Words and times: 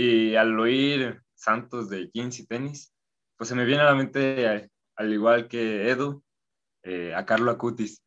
Y 0.00 0.34
al 0.34 0.58
oír 0.58 1.20
Santos 1.34 1.90
de 1.90 2.10
jeans 2.14 2.38
y 2.38 2.46
tenis, 2.46 2.90
pues 3.36 3.48
se 3.48 3.54
me 3.54 3.66
viene 3.66 3.82
a 3.82 3.86
la 3.86 3.94
mente, 3.94 4.70
al 4.96 5.12
igual 5.12 5.46
que 5.46 5.90
Edu, 5.90 6.22
eh, 6.82 7.14
a 7.14 7.26
Carlo 7.26 7.50
Acutis. 7.50 8.02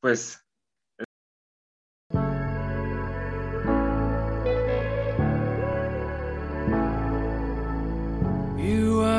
Pues 0.00 0.42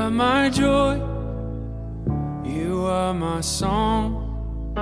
my 0.10 0.50
joy, 0.50 0.98
you 2.44 2.88
are 2.88 3.14
my 3.14 3.40
song, 3.42 4.74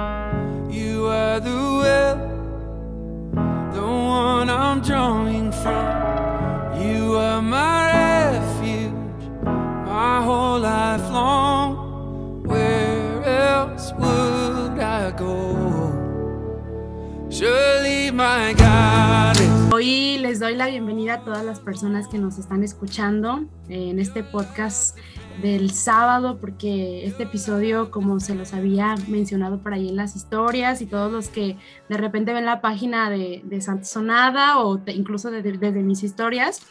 doy 20.45 20.53
la 20.55 20.67
bienvenida 20.67 21.15
a 21.15 21.23
todas 21.23 21.43
las 21.43 21.59
personas 21.59 22.07
que 22.07 22.19
nos 22.19 22.37
están 22.37 22.63
escuchando 22.63 23.45
en 23.67 23.97
este 23.97 24.23
podcast 24.23 24.95
del 25.41 25.71
sábado, 25.71 26.37
porque 26.39 27.03
este 27.07 27.23
episodio, 27.23 27.89
como 27.89 28.19
se 28.19 28.35
los 28.35 28.53
había 28.53 28.93
mencionado 29.07 29.57
por 29.63 29.73
ahí 29.73 29.89
en 29.89 29.95
las 29.95 30.15
historias 30.15 30.83
y 30.83 30.85
todos 30.85 31.11
los 31.11 31.29
que 31.29 31.57
de 31.89 31.97
repente 31.97 32.31
ven 32.31 32.45
la 32.45 32.61
página 32.61 33.09
de, 33.09 33.41
de 33.43 33.59
Santa 33.59 34.59
o 34.59 34.77
te- 34.77 34.93
incluso 34.93 35.31
de- 35.31 35.41
de- 35.41 35.57
desde 35.57 35.81
mis 35.81 36.03
historias, 36.03 36.61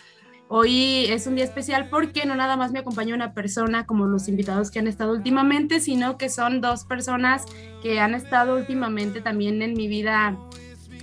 Hoy 0.47 1.07
es 1.07 1.27
un 1.27 1.35
día 1.37 1.45
especial 1.45 1.89
porque 1.91 2.27
no 2.27 2.37
nada 2.37 2.57
más 2.57 2.71
me 2.71 2.79
acompaña 2.79 3.15
una 3.15 3.33
persona 3.33 3.87
como 3.87 4.05
los 4.07 4.29
invitados 4.29 4.71
que 4.71 4.79
han 4.79 4.87
estado 4.87 5.13
últimamente, 5.15 5.81
sino 5.81 6.19
que 6.19 6.29
son 6.29 6.61
dos 6.61 6.85
personas 6.85 7.45
que 7.83 7.99
han 7.99 8.15
estado 8.15 8.55
últimamente 8.55 9.21
también 9.23 9.63
en 9.63 9.73
mi 9.73 9.89
vida, 9.89 10.37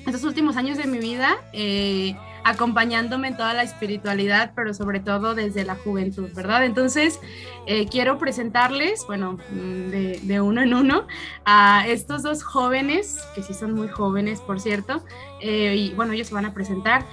estos 0.06 0.24
últimos 0.24 0.58
años 0.58 0.78
de 0.78 0.86
mi 0.86 1.00
vida, 1.00 1.36
eh, 1.54 2.16
acompañándome 2.44 3.30
en 3.30 3.38
toda 3.38 3.54
la 3.54 3.64
espiritualidad, 3.64 4.54
pero 4.56 4.74
sobre 4.74 5.00
todo 5.00 5.36
desde 5.36 5.64
la 5.64 5.76
juventud, 5.76 6.30
¿verdad? 6.34 6.66
Entonces, 6.66 7.20
eh, 7.66 7.88
quiero 7.88 8.18
presentarles, 8.18 9.06
bueno, 9.08 9.38
mm, 9.52 9.90
de, 9.90 10.20
de 10.24 10.42
uno 10.42 10.62
en 10.62 10.74
uno, 10.74 11.08
a 11.46 11.86
estos 11.88 12.24
dos 12.24 12.44
jóvenes, 12.44 13.20
que 13.36 13.44
sí 13.44 13.54
son 13.54 13.74
muy 13.74 13.88
jóvenes, 13.88 14.42
por 14.42 14.60
cierto, 14.60 15.04
eh, 15.40 15.76
y 15.78 15.94
bueno, 15.94 16.14
ellos 16.14 16.28
se 16.28 16.34
van 16.34 16.46
a 16.46 16.54
presentar. 16.54 17.06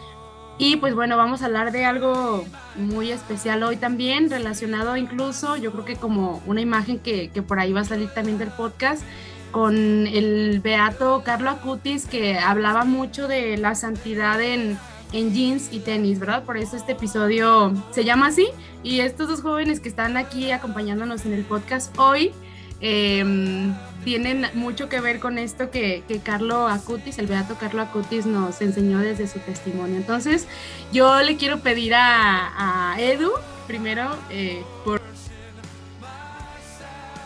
Y 0.60 0.76
pues 0.76 0.92
bueno, 0.92 1.16
vamos 1.16 1.42
a 1.42 1.46
hablar 1.46 1.70
de 1.70 1.84
algo 1.84 2.44
muy 2.74 3.12
especial 3.12 3.62
hoy 3.62 3.76
también, 3.76 4.28
relacionado 4.28 4.96
incluso, 4.96 5.56
yo 5.56 5.70
creo 5.70 5.84
que 5.84 5.94
como 5.94 6.42
una 6.46 6.60
imagen 6.60 6.98
que, 6.98 7.30
que 7.30 7.42
por 7.42 7.60
ahí 7.60 7.72
va 7.72 7.82
a 7.82 7.84
salir 7.84 8.12
también 8.12 8.38
del 8.38 8.50
podcast, 8.50 9.04
con 9.52 10.06
el 10.06 10.60
beato 10.60 11.22
Carlo 11.24 11.50
Acutis, 11.50 12.06
que 12.06 12.38
hablaba 12.38 12.84
mucho 12.84 13.28
de 13.28 13.56
la 13.56 13.74
santidad 13.74 14.40
en, 14.40 14.78
en 15.12 15.32
jeans 15.32 15.68
y 15.72 15.80
tenis, 15.80 16.18
¿verdad? 16.18 16.44
Por 16.44 16.56
eso 16.56 16.76
este 16.76 16.92
episodio 16.92 17.72
se 17.90 18.04
llama 18.04 18.28
así. 18.28 18.48
Y 18.82 19.00
estos 19.00 19.28
dos 19.28 19.42
jóvenes 19.42 19.80
que 19.80 19.88
están 19.88 20.16
aquí 20.16 20.50
acompañándonos 20.50 21.24
en 21.26 21.32
el 21.32 21.44
podcast 21.44 21.96
hoy, 21.98 22.32
eh, 22.80 23.72
tienen 24.04 24.46
mucho 24.54 24.88
que 24.88 25.00
ver 25.00 25.18
con 25.18 25.38
esto 25.38 25.70
que, 25.70 26.02
que 26.06 26.20
Carlo 26.20 26.68
Acutis, 26.68 27.18
el 27.18 27.26
beato 27.26 27.56
Carlo 27.56 27.82
Acutis 27.82 28.24
nos 28.26 28.60
enseñó 28.60 28.98
desde 28.98 29.26
su 29.26 29.38
testimonio. 29.40 29.96
Entonces, 29.96 30.46
yo 30.92 31.20
le 31.22 31.36
quiero 31.36 31.60
pedir 31.60 31.94
a, 31.94 32.92
a 32.94 33.00
Edu, 33.00 33.32
primero, 33.66 34.08
eh, 34.30 34.62
por... 34.84 35.00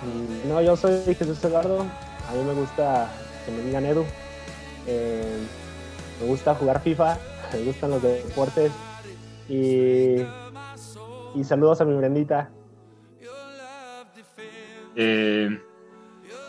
Mm, 0.03 0.49
No, 0.49 0.61
yo 0.63 0.77
soy 0.77 1.15
Jesús 1.15 1.43
Eduardo. 1.45 1.83
A 2.29 2.33
mí 2.33 2.43
me 2.45 2.55
gusta 2.55 3.11
que 3.45 3.53
me 3.53 3.63
digan 3.63 3.85
Edu. 3.85 4.05
Eh, 4.87 5.39
me 6.21 6.27
gusta 6.27 6.55
jugar 6.55 6.83
FIFA, 6.83 7.19
me 7.53 7.65
gustan 7.65 7.91
los 7.91 8.03
deportes. 8.03 8.73
Y, 9.49 10.23
y 11.35 11.45
saludos 11.45 11.81
a 11.81 11.85
mi 11.85 11.95
Brendita. 11.95 12.51
Eh, 14.95 15.61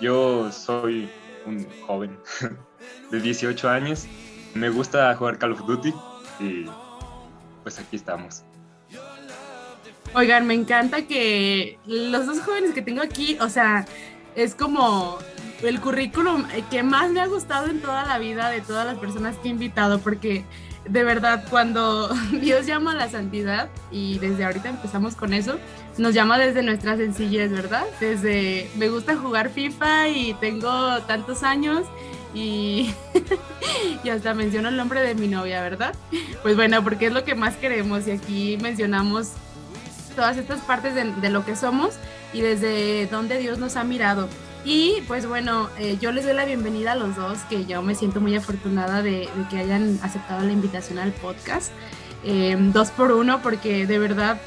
yo 0.01 0.51
soy 0.51 1.09
un 1.45 1.65
joven 1.85 2.17
de 3.11 3.19
18 3.19 3.69
años. 3.69 4.05
Me 4.53 4.69
gusta 4.69 5.15
jugar 5.15 5.37
Call 5.37 5.53
of 5.53 5.65
Duty 5.65 5.93
y 6.39 6.65
pues 7.63 7.79
aquí 7.79 7.95
estamos. 7.95 8.43
Oigan, 10.15 10.45
me 10.45 10.53
encanta 10.53 11.07
que 11.07 11.79
los 11.85 12.27
dos 12.27 12.41
jóvenes 12.41 12.73
que 12.73 12.83
tengo 12.83 13.01
aquí, 13.01 13.37
o 13.41 13.49
sea, 13.49 13.85
es 14.35 14.53
como 14.53 15.17
el 15.63 15.79
currículum 15.79 16.45
que 16.69 16.83
más 16.83 17.09
me 17.09 17.21
ha 17.21 17.25
gustado 17.25 17.67
en 17.67 17.81
toda 17.81 18.05
la 18.05 18.19
vida 18.19 18.49
de 18.49 18.61
todas 18.61 18.85
las 18.85 18.97
personas 18.97 19.37
que 19.37 19.47
he 19.47 19.51
invitado, 19.51 19.99
porque 19.99 20.43
de 20.87 21.03
verdad 21.03 21.45
cuando 21.49 22.09
Dios 22.31 22.65
llama 22.65 22.91
a 22.91 22.95
la 22.95 23.09
santidad, 23.09 23.69
y 23.91 24.19
desde 24.19 24.45
ahorita 24.45 24.69
empezamos 24.69 25.15
con 25.15 25.33
eso, 25.33 25.59
nos 25.97 26.13
llama 26.13 26.37
desde 26.37 26.63
nuestra 26.63 26.97
sencillez, 26.97 27.51
¿verdad? 27.51 27.85
Desde 27.99 28.69
me 28.77 28.89
gusta 28.89 29.15
jugar 29.15 29.49
FIFA 29.49 30.09
y 30.09 30.33
tengo 30.35 30.99
tantos 31.03 31.43
años 31.43 31.85
y, 32.33 32.93
y 34.03 34.09
hasta 34.09 34.33
menciono 34.33 34.69
el 34.69 34.77
nombre 34.77 35.01
de 35.01 35.15
mi 35.15 35.27
novia, 35.27 35.61
¿verdad? 35.61 35.93
Pues 36.41 36.55
bueno, 36.55 36.83
porque 36.83 37.07
es 37.07 37.13
lo 37.13 37.23
que 37.23 37.35
más 37.35 37.55
queremos 37.55 38.07
y 38.07 38.11
aquí 38.11 38.57
mencionamos 38.61 39.33
todas 40.15 40.37
estas 40.37 40.61
partes 40.61 40.95
de, 40.95 41.11
de, 41.11 41.29
lo 41.29 41.45
que 41.45 41.55
somos 41.55 41.95
y 42.33 42.41
desde 42.41 43.07
donde 43.07 43.37
Dios 43.39 43.57
nos 43.57 43.75
ha 43.75 43.83
mirado. 43.83 44.27
Y 44.65 45.01
pues 45.07 45.27
bueno, 45.27 45.69
eh, 45.77 45.97
yo 45.99 46.11
les 46.13 46.23
doy 46.23 46.33
la 46.33 46.45
bienvenida 46.45 46.93
a 46.93 46.95
los 46.95 47.17
dos, 47.17 47.39
que 47.49 47.65
yo 47.65 47.81
me 47.81 47.95
siento 47.95 48.21
muy 48.21 48.35
afortunada 48.35 49.01
de, 49.01 49.27
que 49.49 49.57
hayan 49.57 49.99
aceptado 50.01 50.45
la 50.45 50.53
invitación 50.53 50.99
al 50.99 51.11
podcast. 51.11 51.71
Eh, 52.25 52.55
dos 52.71 52.89
por 52.91 53.11
uno, 53.11 53.41
porque 53.41 53.85
de 53.85 53.99
verdad 53.99 54.39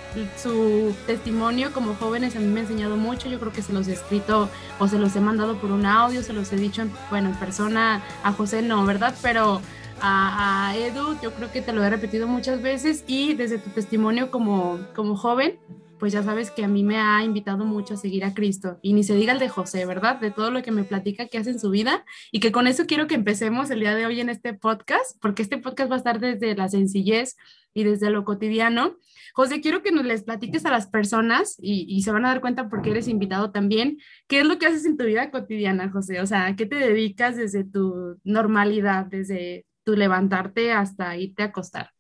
su 0.43 0.97
testimonio 1.07 1.75
como 1.75 1.95
jóvenes 1.95 2.35
a 2.35 2.39
mí 2.39 2.47
me 2.47 2.61
ha 2.61 2.63
enseñado 2.63 2.97
mucho. 2.97 3.29
Yo 3.29 3.39
creo 3.39 3.53
que 3.53 3.61
se 3.61 3.75
los 3.75 3.89
he 3.89 3.93
escrito 3.93 4.49
o 4.79 4.89
se 4.89 4.99
los 4.99 5.15
he 5.17 5.21
mandado 5.21 5.59
por 5.59 5.71
un 5.71 5.85
audio, 5.85 6.23
se 6.23 6.33
los 6.33 6.51
he 6.55 6.57
dicho, 6.57 6.81
en, 6.81 6.91
bueno, 7.11 7.29
en 7.29 7.35
persona 7.35 8.03
a 8.23 8.33
José, 8.33 8.63
no, 8.63 8.87
¿verdad? 8.87 9.15
Pero 9.21 9.61
a, 10.01 10.69
a, 10.71 10.77
Edu, 10.77 11.21
yo 11.21 11.35
creo 11.35 11.53
que 11.53 11.61
te 11.61 11.75
lo 11.75 11.85
he 11.85 11.91
repetido 11.91 12.27
muchas 12.27 12.63
veces 12.63 13.05
y 13.07 13.35
desde 13.35 13.59
tu 13.59 13.69
testimonio 13.69 14.31
como, 14.31 14.79
como 14.95 15.15
joven, 15.15 15.59
pues 15.99 16.13
ya 16.13 16.23
sabes 16.23 16.51
que 16.51 16.65
a 16.65 16.69
mí 16.69 16.83
me 16.83 16.99
ha 16.99 17.23
invitado 17.25 17.65
mucho 17.65 17.95
a 17.95 17.97
seguir 17.97 18.25
a 18.25 18.35
Cristo. 18.35 18.79
Y 18.83 18.93
ni 18.93 19.03
se 19.03 19.15
diga 19.15 19.33
el 19.33 19.39
de 19.39 19.49
José, 19.49 19.87
¿verdad? 19.87 20.21
De 20.21 20.31
todo 20.31 20.51
lo 20.51 20.63
que 20.63 20.71
me 20.71 20.85
platica 20.85 21.27
que 21.27 21.39
hace 21.39 21.51
en 21.51 21.61
su 21.61 21.71
vida. 21.71 22.05
Y 22.31 22.41
que 22.41 22.53
con 22.53 22.67
eso 22.67 22.87
quiero 22.87 23.07
que 23.07 23.15
empecemos 23.15 23.71
el 23.71 23.81
día 23.81 23.95
de 23.95 24.07
hoy 24.07 24.21
en 24.21 24.29
este 24.29 24.55
podcast, 24.55 25.19
porque 25.21 25.43
este 25.43 25.59
podcast 25.59 25.91
va 25.91 25.97
a 25.97 25.99
estar 25.99 26.21
desde 26.21 26.55
la 26.55 26.69
sencillez 26.69 27.37
y 27.75 27.85
desde 27.85 28.11
lo 28.11 28.25
cotidiano. 28.25 28.97
José, 29.35 29.61
quiero 29.61 29.83
que 29.83 29.93
nos 29.93 30.05
les 30.05 30.23
platiques 30.23 30.65
a 30.67 30.71
las 30.71 30.87
personas 30.87 31.57
y, 31.59 31.87
y 31.89 32.03
se 32.03 32.13
van 32.13 32.25
a 32.25 32.29
dar 32.29 32.41
cuenta 32.41 32.69
porque 32.69 32.91
eres 32.91 33.09
invitado 33.09 33.51
también. 33.51 33.99
¿Qué 34.29 34.41
es 34.41 34.47
lo 34.47 34.59
que 34.59 34.67
haces 34.67 34.87
en 34.87 34.97
tu 34.97 35.05
vida 35.05 35.31
cotidiana, 35.31 35.91
José? 35.91 36.21
O 36.21 36.27
sea, 36.27 36.47
¿a 36.47 36.57
qué 36.57 36.67
te 36.67 36.77
dedicas 36.77 37.37
desde 37.37 37.65
tu 37.65 38.19
normalidad, 38.25 39.07
desde 39.07 39.67
tu 39.85 39.95
levantarte 39.95 40.73
hasta 40.73 41.17
irte 41.17 41.43
a 41.43 41.47
acostar? 41.47 41.91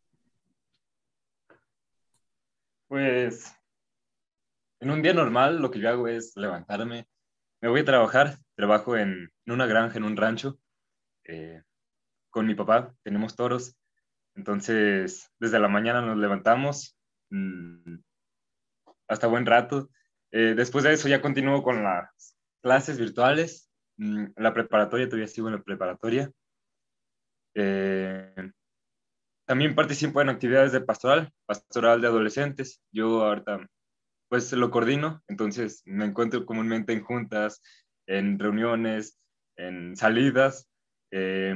Pues 2.88 3.55
en 4.80 4.90
un 4.90 5.02
día 5.02 5.14
normal 5.14 5.60
lo 5.60 5.70
que 5.70 5.80
yo 5.80 5.88
hago 5.88 6.08
es 6.08 6.36
levantarme, 6.36 7.08
me 7.60 7.68
voy 7.68 7.80
a 7.80 7.84
trabajar, 7.84 8.38
trabajo 8.54 8.96
en, 8.96 9.30
una 9.46 9.66
granja, 9.66 9.98
en 9.98 10.04
un 10.04 10.16
rancho, 10.16 10.58
eh, 11.24 11.62
con 12.30 12.46
mi 12.46 12.54
papá, 12.54 12.94
tenemos 13.02 13.34
toros, 13.36 13.76
entonces 14.34 15.30
desde 15.38 15.58
la 15.58 15.68
mañana 15.68 16.02
nos 16.02 16.18
levantamos 16.18 16.98
mmm, 17.30 17.96
hasta 19.08 19.26
buen 19.26 19.46
rato, 19.46 19.88
eh, 20.32 20.54
después 20.56 20.84
de 20.84 20.92
eso 20.92 21.08
ya 21.08 21.22
continúo 21.22 21.62
con 21.62 21.82
las 21.82 22.36
clases 22.62 22.98
virtuales, 22.98 23.70
mmm, 23.96 24.26
la 24.36 24.52
preparatoria, 24.52 25.06
todavía 25.06 25.28
sigo 25.28 25.48
en 25.48 25.54
la 25.54 25.62
preparatoria, 25.62 26.30
eh, 27.54 28.52
también 29.46 29.74
participo 29.74 30.20
en 30.20 30.28
actividades 30.28 30.72
de 30.72 30.80
pastoral, 30.80 31.32
pastoral 31.46 32.00
de 32.00 32.08
adolescentes. 32.08 32.82
Yo 32.90 33.24
ahorita 33.24 33.66
pues 34.36 34.52
lo 34.52 34.70
coordino, 34.70 35.22
entonces 35.28 35.80
me 35.86 36.04
encuentro 36.04 36.44
comúnmente 36.44 36.92
en 36.92 37.02
juntas, 37.02 37.62
en 38.06 38.38
reuniones, 38.38 39.18
en 39.56 39.96
salidas. 39.96 40.68
Eh, 41.10 41.54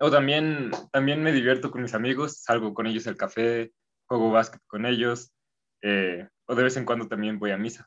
o 0.00 0.10
también, 0.10 0.70
también 0.92 1.22
me 1.22 1.32
divierto 1.32 1.70
con 1.70 1.82
mis 1.82 1.92
amigos, 1.92 2.40
salgo 2.40 2.72
con 2.72 2.86
ellos 2.86 3.06
al 3.06 3.18
café, 3.18 3.70
juego 4.06 4.30
básquet 4.30 4.62
con 4.66 4.86
ellos, 4.86 5.30
eh, 5.82 6.26
o 6.46 6.54
de 6.54 6.62
vez 6.62 6.78
en 6.78 6.86
cuando 6.86 7.06
también 7.06 7.38
voy 7.38 7.50
a 7.50 7.58
misa. 7.58 7.86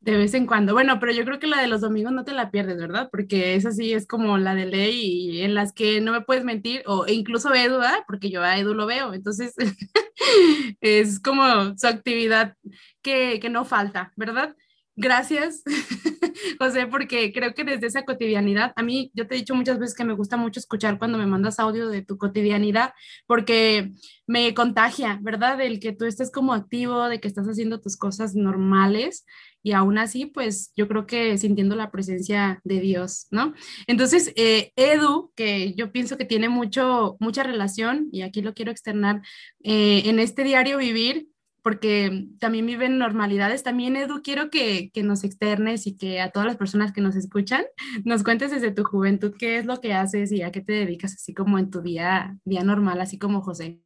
De 0.00 0.16
vez 0.16 0.32
en 0.32 0.46
cuando. 0.46 0.72
Bueno, 0.72 0.98
pero 0.98 1.12
yo 1.12 1.26
creo 1.26 1.38
que 1.38 1.46
la 1.46 1.60
de 1.60 1.68
los 1.68 1.82
domingos 1.82 2.12
no 2.12 2.24
te 2.24 2.32
la 2.32 2.50
pierdes, 2.50 2.78
¿verdad? 2.78 3.10
Porque 3.12 3.54
esa 3.54 3.70
sí 3.70 3.92
es 3.92 4.06
como 4.06 4.38
la 4.38 4.54
de 4.54 4.64
ley 4.64 4.98
y 5.02 5.42
en 5.42 5.54
las 5.54 5.74
que 5.74 6.00
no 6.00 6.12
me 6.12 6.22
puedes 6.22 6.42
mentir, 6.42 6.82
o 6.86 7.04
incluso 7.06 7.52
Edu, 7.54 7.78
¿verdad? 7.78 7.98
Porque 8.06 8.30
yo 8.30 8.42
a 8.42 8.56
Edu 8.58 8.72
lo 8.72 8.86
veo. 8.86 9.12
Entonces, 9.12 9.54
es 10.80 11.20
como 11.20 11.76
su 11.76 11.86
actividad 11.86 12.56
que, 13.02 13.40
que 13.40 13.50
no 13.50 13.66
falta, 13.66 14.12
¿verdad? 14.16 14.56
Gracias, 14.96 15.62
José, 16.58 16.86
porque 16.86 17.32
creo 17.32 17.54
que 17.54 17.64
desde 17.64 17.86
esa 17.86 18.04
cotidianidad, 18.04 18.74
a 18.76 18.82
mí, 18.82 19.10
yo 19.14 19.26
te 19.26 19.34
he 19.34 19.38
dicho 19.38 19.54
muchas 19.54 19.78
veces 19.78 19.96
que 19.96 20.04
me 20.04 20.12
gusta 20.12 20.36
mucho 20.36 20.60
escuchar 20.60 20.98
cuando 20.98 21.16
me 21.16 21.24
mandas 21.24 21.58
audio 21.58 21.88
de 21.88 22.02
tu 22.02 22.18
cotidianidad, 22.18 22.92
porque 23.26 23.92
me 24.26 24.52
contagia, 24.52 25.18
¿verdad? 25.22 25.58
El 25.62 25.80
que 25.80 25.92
tú 25.92 26.04
estés 26.04 26.30
como 26.30 26.52
activo, 26.52 27.08
de 27.08 27.18
que 27.18 27.28
estás 27.28 27.46
haciendo 27.46 27.80
tus 27.80 27.96
cosas 27.96 28.34
normales 28.34 29.24
y 29.62 29.72
aún 29.72 29.98
así, 29.98 30.26
pues 30.26 30.72
yo 30.76 30.88
creo 30.88 31.06
que 31.06 31.36
sintiendo 31.38 31.76
la 31.76 31.90
presencia 31.90 32.60
de 32.64 32.80
Dios, 32.80 33.26
¿no? 33.30 33.54
Entonces, 33.86 34.32
eh, 34.36 34.72
Edu, 34.76 35.32
que 35.36 35.74
yo 35.74 35.92
pienso 35.92 36.16
que 36.16 36.24
tiene 36.24 36.48
mucho, 36.48 37.16
mucha 37.20 37.42
relación, 37.42 38.08
y 38.12 38.22
aquí 38.22 38.42
lo 38.42 38.54
quiero 38.54 38.70
externar, 38.70 39.22
eh, 39.62 40.02
en 40.06 40.18
este 40.18 40.44
diario 40.44 40.78
vivir, 40.78 41.28
porque 41.62 42.28
también 42.38 42.66
viven 42.66 42.98
normalidades. 42.98 43.62
También, 43.62 43.96
Edu, 43.96 44.22
quiero 44.22 44.50
que, 44.50 44.90
que, 44.92 45.02
nos 45.02 45.24
externes 45.24 45.86
y 45.86 45.96
que 45.96 46.20
a 46.20 46.30
todas 46.30 46.46
las 46.46 46.56
personas 46.56 46.92
que 46.92 47.02
nos 47.02 47.16
escuchan 47.16 47.64
nos 48.04 48.22
cuentes 48.22 48.50
desde 48.50 48.72
tu 48.72 48.84
juventud 48.84 49.34
qué 49.38 49.58
es 49.58 49.66
lo 49.66 49.80
que 49.80 49.92
haces 49.92 50.32
y 50.32 50.42
a 50.42 50.52
qué 50.52 50.62
te 50.62 50.72
dedicas, 50.72 51.14
así 51.14 51.34
como 51.34 51.58
en 51.58 51.70
tu 51.70 51.82
día, 51.82 52.38
día 52.44 52.64
normal, 52.64 53.00
así 53.00 53.18
como 53.18 53.42
José. 53.42 53.80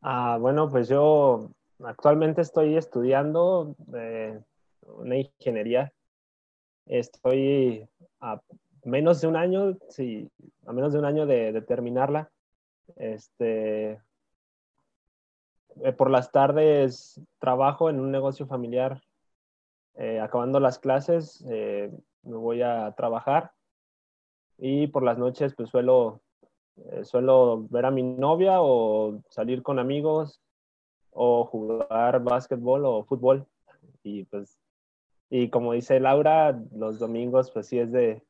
Ah, 0.00 0.36
bueno, 0.40 0.68
pues 0.68 0.88
yo 0.88 1.50
actualmente 1.84 2.40
estoy 2.40 2.76
estudiando 2.76 3.74
eh, 3.94 4.40
una 4.82 5.16
ingeniería. 5.16 5.92
Estoy 6.86 7.88
a 8.20 8.40
menos 8.84 9.20
de 9.20 9.28
un 9.28 9.36
año, 9.36 9.76
sí, 9.88 10.30
a 10.66 10.72
menos 10.72 10.92
de 10.92 10.98
un 10.98 11.04
año 11.04 11.26
de, 11.26 11.60
terminarla. 11.62 12.30
Este, 12.96 14.00
eh, 15.82 15.92
por 15.96 16.10
las 16.10 16.30
tardes 16.32 17.20
trabajo 17.38 17.90
en 17.90 18.00
un 18.00 18.10
negocio 18.10 18.46
familiar. 18.46 19.00
Eh, 19.94 20.20
acabando 20.20 20.58
las 20.58 20.78
clases, 20.78 21.44
me 21.44 21.90
voy 22.22 22.62
a 22.62 22.94
trabajar 22.96 23.52
y 24.56 24.86
por 24.86 25.02
las 25.02 25.18
noches 25.18 25.54
pues 25.54 25.68
suelo, 25.68 26.22
suelo 27.02 27.66
ver 27.68 27.84
a 27.84 27.90
mi 27.90 28.02
novia 28.02 28.62
o 28.62 29.20
salir 29.28 29.62
con 29.62 29.78
amigos 29.78 30.40
o 31.12 31.44
jugar 31.44 32.22
básquetbol 32.22 32.84
o 32.86 33.04
fútbol. 33.04 33.46
Y 34.02 34.24
pues, 34.24 34.58
y 35.30 35.48
como 35.48 35.72
dice 35.72 36.00
Laura, 36.00 36.60
los 36.74 36.98
domingos 36.98 37.50
pues 37.50 37.66
sí 37.66 37.78
es 37.78 37.92
de, 37.92 38.22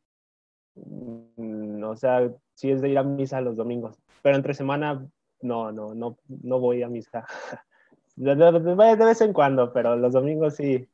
mm, 0.75 1.83
o 1.85 1.97
sea, 1.97 2.31
sí 2.55 2.71
es 2.71 2.81
de 2.81 2.91
ir 2.91 2.99
a 2.99 3.03
misa 3.03 3.41
los 3.41 3.57
domingos, 3.57 3.99
pero 4.23 4.37
entre 4.37 4.55
semana 4.55 5.07
no, 5.41 5.73
no, 5.73 5.95
no, 5.95 6.19
no 6.29 6.61
voy 6.61 6.83
a 6.83 6.89
misa. 6.89 7.27
De, 8.15 8.35
de, 8.37 8.95
vez 8.97 9.23
en 9.23 9.33
cuando, 9.33 9.73
pero 9.73 9.97
los 9.97 10.13
domingos 10.13 10.57
sí, 10.57 10.87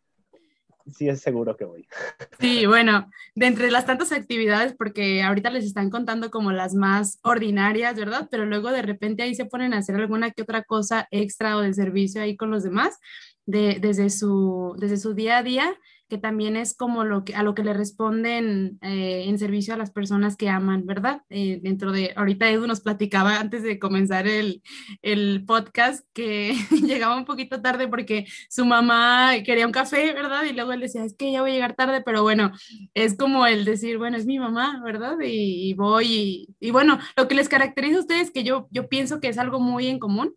sí 0.94 1.08
es 1.08 1.20
seguro 1.20 1.56
que 1.56 1.64
voy. 1.64 1.87
Sí, 2.40 2.67
bueno, 2.67 3.11
de 3.35 3.46
entre 3.46 3.70
las 3.70 3.85
tantas 3.85 4.12
actividades, 4.12 4.75
porque 4.76 5.23
ahorita 5.23 5.50
les 5.50 5.64
están 5.64 5.90
contando 5.90 6.31
como 6.31 6.52
las 6.52 6.75
más 6.75 7.19
ordinarias, 7.23 7.96
¿verdad? 7.96 8.29
Pero 8.31 8.46
luego 8.46 8.70
de 8.70 8.82
repente 8.82 9.23
ahí 9.23 9.35
se 9.35 9.44
ponen 9.44 9.75
a 9.75 9.79
hacer 9.79 9.96
alguna 9.96 10.31
que 10.31 10.43
otra 10.43 10.62
cosa 10.62 11.08
extra 11.11 11.56
o 11.56 11.61
de 11.61 11.75
servicio 11.75 12.23
ahí 12.23 12.37
con 12.37 12.50
los 12.50 12.62
demás, 12.62 12.99
de, 13.44 13.79
desde, 13.81 14.11
su, 14.11 14.76
desde 14.79 14.99
su 14.99 15.14
día 15.14 15.38
a 15.38 15.43
día 15.43 15.75
que 16.09 16.19
también 16.19 16.57
es 16.57 16.75
como 16.75 17.05
lo 17.05 17.25
que, 17.25 17.35
a 17.35 17.43
lo 17.43 17.55
que 17.55 17.63
le 17.63 17.75
responden 17.75 18.79
eh, 18.83 19.25
en 19.27 19.39
servicio 19.39 19.75
a 19.75 19.77
las 19.77 19.91
personas 19.91 20.37
que 20.37 20.49
aman, 20.49 20.87
¿verdad? 20.87 21.23
Eh, 21.29 21.61
dentro 21.63 21.93
de, 21.93 22.13
ahorita 22.17 22.51
Edu 22.51 22.67
nos 22.67 22.81
platicaba 22.81 23.39
antes 23.39 23.63
de 23.63 23.79
comenzar 23.79 24.27
el, 24.27 24.63
el 25.03 25.45
podcast 25.47 26.07
que 26.15 26.55
llegaba 26.83 27.17
un 27.17 27.25
poquito 27.25 27.61
tarde 27.61 27.89
porque 27.89 28.27
su 28.49 28.65
mamá 28.65 29.33
quería 29.45 29.67
un 29.67 29.73
café, 29.73 30.13
¿verdad? 30.15 30.45
Y 30.45 30.55
luego 30.55 30.73
él 30.73 30.81
decía, 30.81 31.05
es 31.05 31.15
que 31.15 31.31
ya 31.31 31.43
voy 31.43 31.51
a 31.51 31.55
llegar 31.55 31.75
tarde, 31.75 32.03
pero 32.03 32.23
bueno, 32.23 32.53
es 32.95 33.17
como 33.17 33.47
el 33.47 33.65
decir, 33.65 33.99
bueno, 33.99 34.17
es 34.17 34.27
mi 34.27 34.39
mamá, 34.39 34.81
¿verdad? 34.85 35.17
Y, 35.23 35.75
voy, 35.75 36.55
y, 36.59 36.71
bueno, 36.71 36.99
lo 37.17 37.29
que 37.29 37.35
les 37.35 37.49
caracteriza 37.49 37.99
a 37.99 38.01
ustedes, 38.01 38.31
que 38.31 38.45
yo, 38.45 38.69
yo 38.71 38.89
pienso 38.89 39.21
que 39.21 39.29
es 39.29 39.39
algo 39.39 39.61
muy 39.61 39.89
en 39.89 39.99
común, 39.99 40.35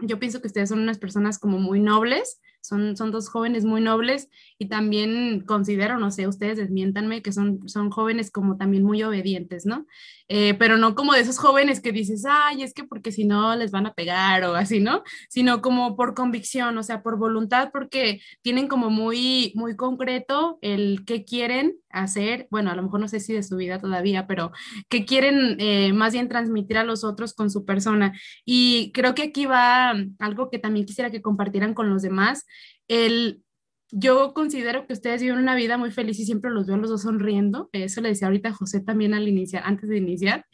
yo 0.00 0.18
pienso 0.18 0.40
que 0.40 0.48
ustedes 0.48 0.68
son 0.70 0.80
unas 0.80 0.98
personas 0.98 1.38
como 1.38 1.58
muy 1.58 1.80
nobles, 1.80 2.40
son, 2.64 2.96
son 2.96 3.10
dos 3.10 3.28
jóvenes 3.28 3.66
muy 3.66 3.82
nobles 3.82 4.30
y 4.58 4.68
también 4.68 5.40
considero, 5.46 5.98
no 5.98 6.10
sé, 6.10 6.26
ustedes 6.26 6.56
desmiéntanme, 6.56 7.20
que 7.20 7.30
son, 7.30 7.68
son 7.68 7.90
jóvenes 7.90 8.30
como 8.30 8.56
también 8.56 8.84
muy 8.84 9.02
obedientes, 9.02 9.66
¿no? 9.66 9.86
Eh, 10.28 10.54
pero 10.54 10.78
no 10.78 10.94
como 10.94 11.12
de 11.12 11.20
esos 11.20 11.38
jóvenes 11.38 11.80
que 11.80 11.92
dices, 11.92 12.24
ay, 12.26 12.62
es 12.62 12.72
que 12.72 12.84
porque 12.84 13.12
si 13.12 13.26
no 13.26 13.54
les 13.54 13.70
van 13.70 13.86
a 13.86 13.92
pegar 13.92 14.44
o 14.44 14.54
así, 14.54 14.80
¿no? 14.80 15.02
Sino 15.28 15.60
como 15.60 15.94
por 15.94 16.14
convicción, 16.14 16.78
o 16.78 16.82
sea, 16.82 17.02
por 17.02 17.18
voluntad, 17.18 17.68
porque 17.70 18.22
tienen 18.40 18.66
como 18.66 18.88
muy, 18.88 19.52
muy 19.54 19.76
concreto 19.76 20.58
el 20.62 21.04
qué 21.04 21.26
quieren 21.26 21.76
hacer, 21.90 22.48
bueno, 22.50 22.70
a 22.70 22.74
lo 22.74 22.82
mejor 22.82 23.00
no 23.00 23.08
sé 23.08 23.20
si 23.20 23.34
de 23.34 23.42
su 23.42 23.56
vida 23.56 23.78
todavía, 23.78 24.26
pero 24.26 24.52
que 24.88 25.04
quieren 25.04 25.56
eh, 25.60 25.92
más 25.92 26.12
bien 26.14 26.28
transmitir 26.28 26.78
a 26.78 26.84
los 26.84 27.04
otros 27.04 27.34
con 27.34 27.50
su 27.50 27.64
persona. 27.66 28.18
Y 28.44 28.90
creo 28.92 29.14
que 29.14 29.24
aquí 29.24 29.46
va 29.46 29.94
algo 30.18 30.50
que 30.50 30.58
también 30.58 30.86
quisiera 30.86 31.10
que 31.10 31.22
compartieran 31.22 31.74
con 31.74 31.90
los 31.90 32.02
demás, 32.02 32.46
el 32.88 33.44
yo 33.96 34.34
considero 34.34 34.86
que 34.86 34.92
ustedes 34.92 35.22
viven 35.22 35.38
una 35.38 35.54
vida 35.54 35.78
muy 35.78 35.92
feliz 35.92 36.18
y 36.18 36.24
siempre 36.24 36.50
los 36.50 36.66
veo 36.66 36.76
los 36.76 36.90
dos 36.90 37.02
sonriendo. 37.02 37.68
Eso 37.72 38.00
le 38.00 38.08
decía 38.08 38.26
ahorita 38.26 38.52
José 38.52 38.80
también 38.80 39.14
al 39.14 39.28
iniciar, 39.28 39.62
antes 39.64 39.88
de 39.88 39.98
iniciar. 39.98 40.46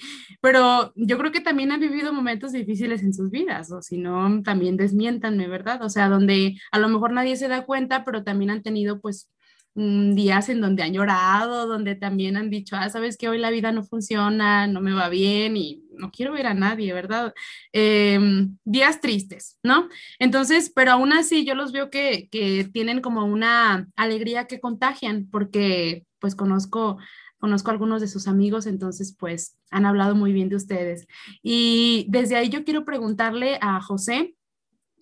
Pero 0.42 0.92
yo 0.94 1.16
creo 1.16 1.32
que 1.32 1.40
también 1.40 1.72
han 1.72 1.80
vivido 1.80 2.12
momentos 2.12 2.52
difíciles 2.52 3.02
en 3.02 3.14
sus 3.14 3.30
vidas, 3.30 3.72
o 3.72 3.80
si 3.80 3.96
no, 3.96 4.42
también 4.42 4.76
desmiéntanme, 4.76 5.48
¿verdad? 5.48 5.82
O 5.82 5.88
sea, 5.88 6.10
donde 6.10 6.58
a 6.70 6.78
lo 6.78 6.88
mejor 6.88 7.12
nadie 7.12 7.36
se 7.36 7.48
da 7.48 7.64
cuenta, 7.64 8.04
pero 8.04 8.24
también 8.24 8.50
han 8.50 8.62
tenido 8.62 9.00
pues 9.00 9.30
días 9.74 10.48
en 10.48 10.60
donde 10.60 10.82
han 10.82 10.92
llorado, 10.92 11.66
donde 11.66 11.94
también 11.94 12.36
han 12.36 12.50
dicho, 12.50 12.76
ah, 12.76 12.88
sabes 12.90 13.16
que 13.16 13.28
hoy 13.28 13.38
la 13.38 13.50
vida 13.50 13.72
no 13.72 13.84
funciona, 13.84 14.66
no 14.66 14.80
me 14.80 14.92
va 14.92 15.08
bien 15.08 15.56
y 15.56 15.84
no 15.92 16.10
quiero 16.10 16.32
ver 16.32 16.46
a 16.46 16.54
nadie, 16.54 16.92
¿verdad? 16.92 17.32
Em, 17.72 18.56
días 18.64 19.00
tristes, 19.00 19.58
¿no? 19.62 19.88
Entonces, 20.18 20.72
pero 20.74 20.92
aún 20.92 21.12
así 21.12 21.44
yo 21.44 21.54
los 21.54 21.72
veo 21.72 21.90
que, 21.90 22.28
que 22.30 22.68
tienen 22.72 23.00
como 23.00 23.24
una 23.24 23.88
alegría 23.96 24.46
que 24.46 24.60
contagian, 24.60 25.28
porque 25.30 26.04
pues 26.18 26.34
conozco 26.34 26.98
conozco 27.40 27.70
a 27.70 27.72
algunos 27.72 28.02
de 28.02 28.08
sus 28.08 28.28
amigos, 28.28 28.66
entonces 28.66 29.16
pues 29.18 29.56
han 29.70 29.86
hablado 29.86 30.14
muy 30.14 30.32
bien 30.32 30.50
de 30.50 30.56
ustedes. 30.56 31.06
Y 31.42 32.06
desde 32.10 32.36
ahí 32.36 32.50
yo 32.50 32.64
quiero 32.64 32.84
preguntarle 32.84 33.58
a 33.62 33.80
José, 33.80 34.36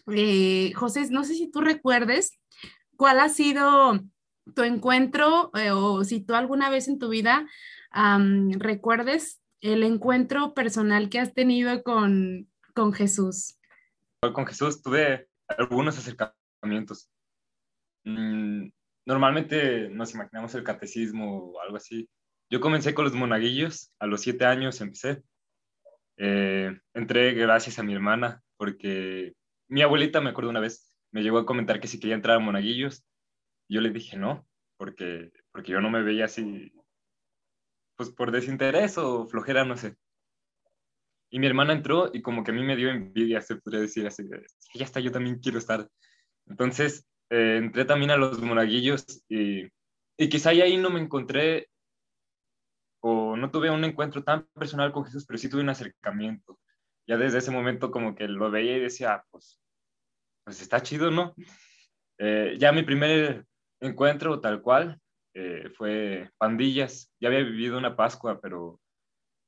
eh, 0.06 0.72
José, 0.74 1.08
no 1.10 1.24
sé 1.24 1.34
si 1.34 1.50
tú 1.50 1.60
recuerdes 1.60 2.38
cuál 2.96 3.20
ha 3.20 3.28
sido 3.28 4.00
tu 4.54 4.62
encuentro 4.62 5.50
eh, 5.54 5.70
o 5.70 6.04
si 6.04 6.20
tú 6.20 6.34
alguna 6.34 6.70
vez 6.70 6.88
en 6.88 6.98
tu 6.98 7.08
vida 7.08 7.46
recuerdes 8.58 9.40
el 9.60 9.82
encuentro 9.82 10.54
personal 10.54 11.08
que 11.08 11.18
has 11.18 11.34
tenido 11.34 11.82
con, 11.82 12.48
con 12.74 12.92
Jesús. 12.92 13.58
Con 14.20 14.46
Jesús 14.46 14.82
tuve 14.82 15.28
algunos 15.48 15.98
acercamientos. 15.98 17.10
Mm, 18.04 18.68
normalmente 19.06 19.88
nos 19.90 20.14
imaginamos 20.14 20.54
el 20.54 20.64
catecismo 20.64 21.38
o 21.38 21.60
algo 21.60 21.76
así. 21.76 22.08
Yo 22.50 22.60
comencé 22.60 22.94
con 22.94 23.04
los 23.04 23.14
monaguillos, 23.14 23.92
a 23.98 24.06
los 24.06 24.20
siete 24.20 24.44
años 24.44 24.80
empecé. 24.80 25.22
Eh, 26.16 26.76
entré 26.94 27.32
gracias 27.34 27.78
a 27.78 27.82
mi 27.82 27.94
hermana, 27.94 28.42
porque 28.56 29.34
mi 29.68 29.82
abuelita, 29.82 30.20
me 30.20 30.30
acuerdo 30.30 30.50
una 30.50 30.60
vez, 30.60 30.92
me 31.12 31.22
llegó 31.22 31.38
a 31.38 31.46
comentar 31.46 31.80
que 31.80 31.88
si 31.88 32.00
quería 32.00 32.16
entrar 32.16 32.36
a 32.36 32.40
monaguillos, 32.40 33.04
yo 33.68 33.80
le 33.80 33.90
dije 33.90 34.16
no, 34.16 34.46
porque, 34.76 35.32
porque 35.52 35.72
yo 35.72 35.80
no 35.80 35.90
me 35.90 36.02
veía 36.02 36.26
así, 36.26 36.72
pues 37.96 38.10
por 38.10 38.30
desinterés 38.30 38.96
o 38.98 39.26
flojera, 39.26 39.64
no 39.64 39.76
sé. 39.76 39.96
Y 41.30 41.38
mi 41.40 41.46
hermana 41.46 41.74
entró 41.74 42.10
y 42.12 42.22
como 42.22 42.42
que 42.42 42.52
a 42.52 42.54
mí 42.54 42.62
me 42.62 42.76
dio 42.76 42.88
envidia, 42.88 43.40
se 43.42 43.56
podría 43.56 43.80
decir 43.80 44.06
así, 44.06 44.24
ya 44.74 44.84
está, 44.84 45.00
yo 45.00 45.12
también 45.12 45.40
quiero 45.40 45.58
estar. 45.58 45.88
Entonces, 46.46 47.06
eh, 47.30 47.56
entré 47.58 47.84
también 47.84 48.10
a 48.10 48.16
los 48.16 48.40
monaguillos 48.40 49.04
y, 49.28 49.64
y 50.16 50.28
quizá 50.28 50.50
ahí 50.50 50.76
no 50.78 50.90
me 50.90 51.00
encontré 51.00 51.68
o 53.00 53.36
no 53.36 53.50
tuve 53.50 53.70
un 53.70 53.84
encuentro 53.84 54.24
tan 54.24 54.46
personal 54.54 54.92
con 54.92 55.04
Jesús, 55.04 55.26
pero 55.26 55.38
sí 55.38 55.48
tuve 55.48 55.62
un 55.62 55.68
acercamiento. 55.68 56.58
Ya 57.06 57.16
desde 57.16 57.38
ese 57.38 57.50
momento 57.50 57.90
como 57.90 58.14
que 58.14 58.28
lo 58.28 58.50
veía 58.50 58.76
y 58.76 58.80
decía, 58.80 59.14
ah, 59.14 59.24
pues, 59.30 59.60
pues 60.44 60.60
está 60.60 60.82
chido, 60.82 61.10
¿no? 61.10 61.34
Eh, 62.18 62.56
ya 62.58 62.72
mi 62.72 62.82
primer 62.82 63.46
encuentro 63.80 64.40
tal 64.40 64.62
cual 64.62 65.00
eh, 65.34 65.70
fue 65.76 66.30
pandillas. 66.38 67.12
Ya 67.20 67.28
había 67.28 67.40
vivido 67.40 67.78
una 67.78 67.96
Pascua, 67.96 68.40
pero 68.40 68.80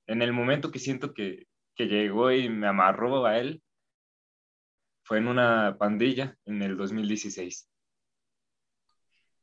en 0.07 0.23
el 0.23 0.33
momento 0.33 0.71
que 0.71 0.79
siento 0.79 1.15
que, 1.15 1.47
que 1.75 1.87
llegó 1.87 2.31
y 2.31 2.49
me 2.49 2.67
amarró 2.67 3.27
a 3.27 3.39
él, 3.39 3.63
fue 5.05 5.19
en 5.19 5.29
una 5.29 5.77
pandilla 5.79 6.37
en 6.45 6.63
el 6.63 6.77
2016. 6.77 7.69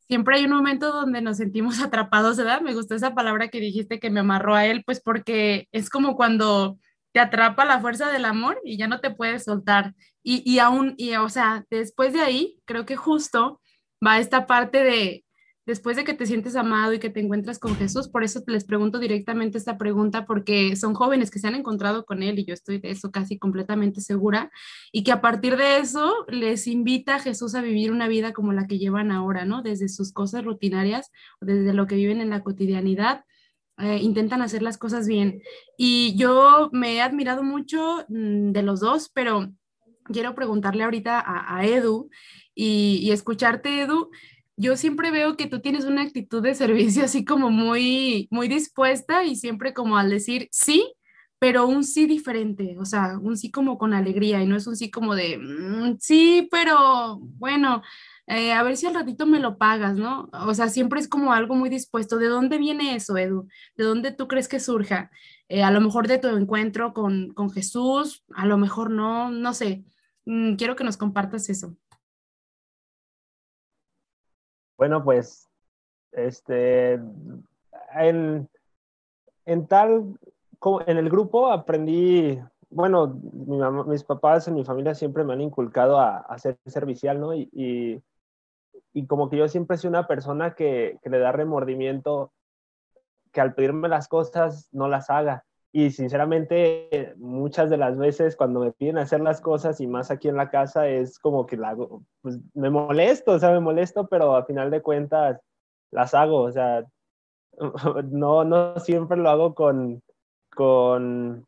Siempre 0.07 0.37
hay 0.37 0.45
un 0.45 0.51
momento 0.51 0.93
donde 0.93 1.21
nos 1.21 1.37
sentimos 1.37 1.79
atrapados, 1.83 2.37
¿verdad? 2.37 2.61
Me 2.61 2.73
gustó 2.73 2.95
esa 2.95 3.13
palabra 3.13 3.49
que 3.49 3.59
dijiste 3.59 3.99
que 3.99 4.09
me 4.09 4.21
amarró 4.21 4.55
a 4.55 4.65
él, 4.65 4.83
pues 4.85 5.01
porque 5.01 5.67
es 5.71 5.89
como 5.89 6.15
cuando 6.15 6.79
te 7.11 7.19
atrapa 7.19 7.65
la 7.65 7.81
fuerza 7.81 8.09
del 8.11 8.25
amor 8.25 8.61
y 8.63 8.77
ya 8.77 8.87
no 8.87 9.01
te 9.01 9.11
puedes 9.11 9.43
soltar. 9.43 9.93
Y, 10.23 10.49
y 10.49 10.59
aún, 10.59 10.93
y, 10.97 11.15
o 11.15 11.29
sea, 11.29 11.65
después 11.69 12.13
de 12.13 12.21
ahí, 12.21 12.59
creo 12.65 12.85
que 12.85 12.95
justo 12.95 13.59
va 14.05 14.19
esta 14.19 14.47
parte 14.47 14.83
de, 14.83 15.25
después 15.65 15.97
de 15.97 16.03
que 16.03 16.13
te 16.13 16.25
sientes 16.25 16.55
amado 16.55 16.93
y 16.93 16.99
que 16.99 17.09
te 17.09 17.19
encuentras 17.19 17.59
con 17.59 17.75
Jesús, 17.75 18.07
por 18.07 18.23
eso 18.23 18.41
les 18.47 18.63
pregunto 18.63 18.99
directamente 18.99 19.57
esta 19.57 19.77
pregunta, 19.77 20.25
porque 20.25 20.75
son 20.75 20.93
jóvenes 20.93 21.29
que 21.29 21.39
se 21.39 21.47
han 21.47 21.55
encontrado 21.55 22.05
con 22.05 22.23
Él 22.23 22.39
y 22.39 22.45
yo 22.45 22.53
estoy 22.53 22.79
de 22.79 22.91
eso 22.91 23.11
casi 23.11 23.37
completamente 23.37 24.01
segura, 24.01 24.49
y 24.91 25.03
que 25.03 25.11
a 25.11 25.21
partir 25.21 25.57
de 25.57 25.79
eso 25.79 26.25
les 26.29 26.67
invita 26.67 27.15
a 27.15 27.19
Jesús 27.19 27.53
a 27.53 27.61
vivir 27.61 27.91
una 27.91 28.07
vida 28.07 28.33
como 28.33 28.53
la 28.53 28.65
que 28.65 28.79
llevan 28.79 29.11
ahora, 29.11 29.45
¿no? 29.45 29.61
Desde 29.61 29.89
sus 29.89 30.13
cosas 30.13 30.45
rutinarias, 30.45 31.11
desde 31.41 31.73
lo 31.73 31.85
que 31.85 31.95
viven 31.95 32.21
en 32.21 32.29
la 32.29 32.43
cotidianidad. 32.43 33.25
Eh, 33.79 33.99
intentan 34.01 34.41
hacer 34.41 34.63
las 34.63 34.79
cosas 34.79 35.07
bien. 35.07 35.43
Y 35.77 36.15
yo 36.17 36.69
me 36.71 36.95
he 36.95 37.01
admirado 37.01 37.43
mucho 37.43 38.05
mm, 38.07 38.51
de 38.51 38.63
los 38.63 38.79
dos, 38.79 39.11
pero 39.13 39.51
quiero 40.11 40.35
preguntarle 40.35 40.83
ahorita 40.83 41.23
a, 41.25 41.65
Edu 41.65 42.09
y, 42.57 43.11
escucharte, 43.11 43.81
Edu, 43.81 44.09
yo 44.55 44.75
siempre 44.77 45.11
veo 45.11 45.37
que 45.37 45.45
tú 45.47 45.61
tienes 45.61 45.85
una 45.85 46.01
actitud 46.01 46.41
de 46.41 46.55
servicio 46.55 47.03
así 47.05 47.23
como 47.23 47.51
muy, 47.51 48.27
muy 48.31 48.47
dispuesta 48.47 49.23
y 49.23 49.35
siempre 49.35 49.73
como 49.73 49.97
al 49.97 50.09
decir 50.09 50.49
sí, 50.51 50.93
pero 51.39 51.67
un 51.67 51.83
sí 51.83 52.07
diferente, 52.07 52.77
o 52.79 52.85
sea, 52.85 53.19
un 53.21 53.37
sí 53.37 53.51
como 53.51 53.77
con 53.77 53.93
alegría 53.93 54.41
y 54.41 54.47
no 54.47 54.55
es 54.55 54.65
un 54.65 54.75
sí 54.75 54.89
como 54.89 55.13
de 55.15 55.37
mm, 55.37 55.97
sí, 55.99 56.47
pero 56.51 57.19
bueno, 57.19 57.83
eh, 58.25 58.53
a 58.53 58.63
ver 58.63 58.75
si 58.75 58.87
al 58.87 58.95
ratito 58.95 59.27
me 59.27 59.39
lo 59.39 59.57
pagas, 59.59 59.95
¿no? 59.97 60.29
O 60.33 60.53
sea, 60.55 60.69
siempre 60.69 60.99
es 60.99 61.07
como 61.07 61.33
algo 61.33 61.55
muy 61.55 61.69
dispuesto. 61.69 62.17
¿De 62.17 62.27
dónde 62.27 62.57
viene 62.57 62.95
eso, 62.95 63.17
Edu? 63.17 63.47
¿De 63.75 63.83
dónde 63.85 64.11
tú 64.11 64.27
crees 64.27 64.47
que 64.47 64.59
surja? 64.59 65.11
Eh, 65.47 65.63
a 65.63 65.71
lo 65.71 65.79
mejor 65.79 66.07
de 66.07 66.17
tu 66.17 66.27
encuentro 66.27 66.93
con, 66.93 67.33
con 67.33 67.51
Jesús, 67.51 68.25
a 68.35 68.45
lo 68.45 68.57
mejor 68.57 68.89
no, 68.91 69.31
no 69.31 69.53
sé. 69.53 69.85
Mm, 70.25 70.55
quiero 70.55 70.75
que 70.75 70.83
nos 70.83 70.97
compartas 70.97 71.49
eso. 71.49 71.77
Bueno, 74.77 75.03
pues, 75.03 75.49
este, 76.11 76.99
en, 77.95 78.47
en 79.45 79.67
tal, 79.67 80.19
en 80.85 80.97
el 80.97 81.09
grupo 81.09 81.51
aprendí, 81.51 82.39
bueno, 82.69 83.19
mis 83.87 84.03
papás 84.03 84.47
en 84.47 84.53
mi 84.53 84.63
familia 84.63 84.93
siempre 84.93 85.23
me 85.23 85.33
han 85.33 85.41
inculcado 85.41 85.99
a, 85.99 86.17
a 86.17 86.37
ser 86.37 86.59
servicial, 86.67 87.19
¿no? 87.19 87.33
Y, 87.33 87.49
y, 87.51 88.03
y, 88.93 89.07
como 89.07 89.29
que 89.29 89.37
yo 89.37 89.47
siempre 89.47 89.77
soy 89.77 89.89
una 89.89 90.07
persona 90.07 90.53
que, 90.53 90.99
que 91.01 91.09
le 91.09 91.19
da 91.19 91.31
remordimiento 91.31 92.31
que 93.31 93.41
al 93.41 93.55
pedirme 93.55 93.89
las 93.89 94.07
cosas 94.07 94.69
no 94.71 94.87
las 94.87 95.09
haga. 95.09 95.46
Y 95.77 95.91
sinceramente, 95.91 97.13
muchas 97.17 97.69
de 97.69 97.77
las 97.77 97.95
veces 97.95 98.35
cuando 98.35 98.61
me 98.61 98.71
piden 98.71 98.97
hacer 98.97 99.21
las 99.21 99.41
cosas 99.41 99.79
y 99.79 99.85
más 99.85 100.09
aquí 100.09 100.27
en 100.27 100.35
la 100.35 100.49
casa 100.49 100.87
es 100.87 101.19
como 101.19 101.45
que 101.45 101.55
la 101.55 101.77
pues 102.23 102.39
me 102.55 102.71
molesto, 102.71 103.33
o 103.33 103.37
sea, 103.37 103.51
me 103.51 103.59
molesto, 103.59 104.07
pero 104.07 104.35
a 104.35 104.45
final 104.45 104.71
de 104.71 104.81
cuentas 104.81 105.39
las 105.91 106.15
hago, 106.15 106.41
o 106.41 106.51
sea, 106.51 106.83
no, 108.09 108.43
no 108.43 108.79
siempre 108.79 109.17
lo 109.17 109.29
hago 109.29 109.53
con, 109.53 110.01
con, 110.55 111.45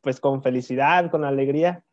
pues 0.00 0.18
con 0.18 0.42
felicidad, 0.42 1.08
con 1.08 1.24
alegría. 1.24 1.84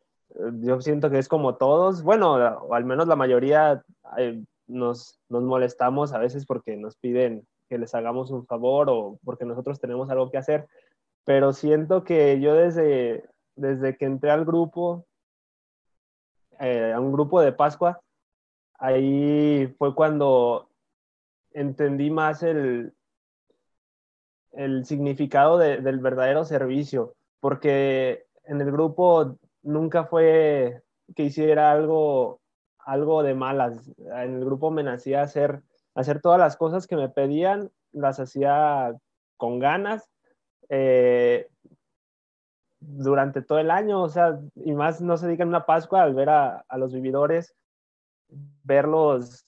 Yo 0.53 0.81
siento 0.81 1.11
que 1.11 1.19
es 1.19 1.27
como 1.27 1.53
todos, 1.53 2.01
bueno, 2.01 2.33
o 2.33 2.73
al 2.73 2.85
menos 2.85 3.07
la 3.07 3.15
mayoría 3.15 3.83
eh, 4.17 4.41
nos, 4.65 5.19
nos 5.29 5.43
molestamos 5.43 6.13
a 6.13 6.17
veces 6.17 6.47
porque 6.47 6.75
nos 6.77 6.95
piden 6.97 7.45
que 7.69 7.77
les 7.77 7.93
hagamos 7.93 8.31
un 8.31 8.47
favor 8.47 8.89
o 8.89 9.19
porque 9.23 9.45
nosotros 9.45 9.79
tenemos 9.79 10.09
algo 10.09 10.31
que 10.31 10.39
hacer 10.39 10.67
pero 11.23 11.53
siento 11.53 12.03
que 12.03 12.39
yo 12.39 12.55
desde, 12.55 13.29
desde 13.55 13.97
que 13.97 14.05
entré 14.05 14.31
al 14.31 14.45
grupo, 14.45 15.05
eh, 16.59 16.91
a 16.93 16.99
un 16.99 17.11
grupo 17.11 17.41
de 17.41 17.51
Pascua, 17.51 18.01
ahí 18.79 19.73
fue 19.77 19.93
cuando 19.95 20.69
entendí 21.53 22.09
más 22.09 22.43
el, 22.43 22.93
el 24.53 24.85
significado 24.85 25.57
del 25.57 25.99
verdadero 25.99 26.45
servicio, 26.45 27.15
porque 27.39 28.25
en 28.45 28.61
el 28.61 28.71
grupo 28.71 29.37
nunca 29.63 30.05
fue 30.05 30.81
que 31.15 31.23
hiciera 31.23 31.71
algo, 31.71 32.39
algo 32.79 33.23
de 33.23 33.35
malas. 33.35 33.91
En 33.97 34.35
el 34.35 34.45
grupo 34.45 34.71
me 34.71 34.83
nacía 34.83 35.21
hacer, 35.21 35.61
hacer 35.93 36.21
todas 36.21 36.39
las 36.39 36.57
cosas 36.57 36.87
que 36.87 36.95
me 36.95 37.09
pedían, 37.09 37.71
las 37.91 38.19
hacía 38.19 38.95
con 39.37 39.59
ganas 39.59 40.09
eh, 40.73 41.49
durante 42.79 43.41
todo 43.41 43.59
el 43.59 43.69
año, 43.69 44.01
o 44.01 44.07
sea, 44.07 44.39
y 44.55 44.73
más 44.73 45.01
no 45.01 45.17
se 45.17 45.29
en 45.29 45.47
una 45.49 45.65
Pascua 45.65 46.01
al 46.01 46.15
ver 46.15 46.29
a, 46.29 46.65
los 46.77 46.93
vividores, 46.93 47.53
verlos, 48.63 49.45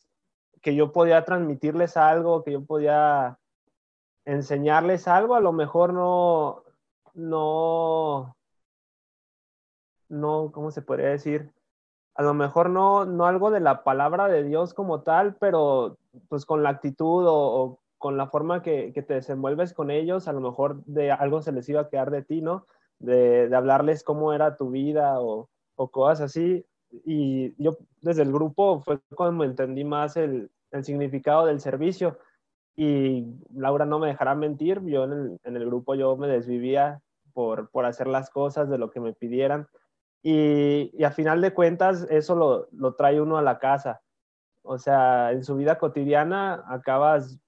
que 0.62 0.76
yo 0.76 0.92
podía 0.92 1.24
transmitirles 1.24 1.96
algo, 1.96 2.44
que 2.44 2.52
yo 2.52 2.66
podía 2.66 3.40
enseñarles 4.26 5.08
algo, 5.08 5.36
a 5.36 5.40
lo 5.40 5.54
mejor 5.54 5.94
no, 5.94 6.64
no, 7.14 8.36
no, 10.10 10.52
¿cómo 10.52 10.72
se 10.72 10.82
podría 10.82 11.08
decir? 11.08 11.54
A 12.16 12.24
lo 12.24 12.34
mejor 12.34 12.70
no, 12.70 13.06
no 13.06 13.28
algo 13.28 13.50
de 13.50 13.62
la 13.62 13.86
palabra 13.86 14.28
de 14.28 14.44
Dios 14.44 14.74
como 14.74 15.04
tal, 15.04 15.36
pero 15.38 15.98
pues 16.28 16.46
con 16.46 16.64
la 16.64 16.70
actitud 16.70 17.24
o 17.28 17.80
con 18.04 18.18
la 18.18 18.28
forma 18.28 18.62
que, 18.62 18.92
te 18.92 19.14
desenvuelves 19.14 19.72
con 19.72 19.90
ellos, 19.90 20.28
a 20.28 20.34
lo 20.34 20.42
mejor 20.42 20.84
de 20.84 21.10
algo 21.10 21.42
se 21.42 21.54
les 21.54 21.70
iba 21.70 21.80
a 21.80 21.88
quedar 21.88 22.12
de 22.12 22.22
ti, 22.22 22.42
¿no? 22.42 22.68
De, 23.00 23.50
hablarles 23.56 24.04
cómo 24.04 24.34
era 24.34 24.58
tu 24.58 24.72
vida 24.72 25.22
o, 25.22 25.50
cosas 25.90 26.20
así. 26.20 26.66
Y 27.06 27.56
yo 27.64 27.78
desde 28.02 28.24
el 28.24 28.34
grupo 28.34 28.82
fue 28.82 29.00
cuando 29.16 29.46
entendí 29.46 29.86
más 29.86 30.18
el, 30.18 30.52
significado 30.82 31.46
del 31.46 31.62
servicio. 31.62 32.20
Y 32.76 33.26
Laura 33.56 33.86
no 33.86 34.00
me 34.00 34.08
dejará 34.08 34.36
mentir, 34.36 34.82
yo 34.84 35.06
en 35.06 35.40
el, 35.42 35.66
grupo 35.66 35.96
yo 35.96 36.18
me 36.18 36.28
desvivía 36.28 37.00
por, 37.32 37.70
por, 37.70 37.86
hacer 37.86 38.08
las 38.08 38.30
cosas 38.30 38.70
de 38.70 38.80
lo 38.80 38.92
que 38.92 39.00
me 39.00 39.14
pidieran. 39.14 39.68
Y, 40.22 40.92
y 40.94 41.06
a 41.06 41.12
final 41.12 41.40
de 41.40 41.54
cuentas 41.54 42.06
eso 42.10 42.36
lo, 42.36 42.68
lo 42.74 42.96
trae 42.96 43.22
uno 43.22 43.38
a 43.38 43.42
la 43.42 43.60
casa. 43.60 44.02
O 44.62 44.78
sea, 44.78 45.32
en 45.32 45.46
su 45.46 45.56
vida 45.56 45.78
cotidiana 45.78 46.66
acabas 46.68 47.40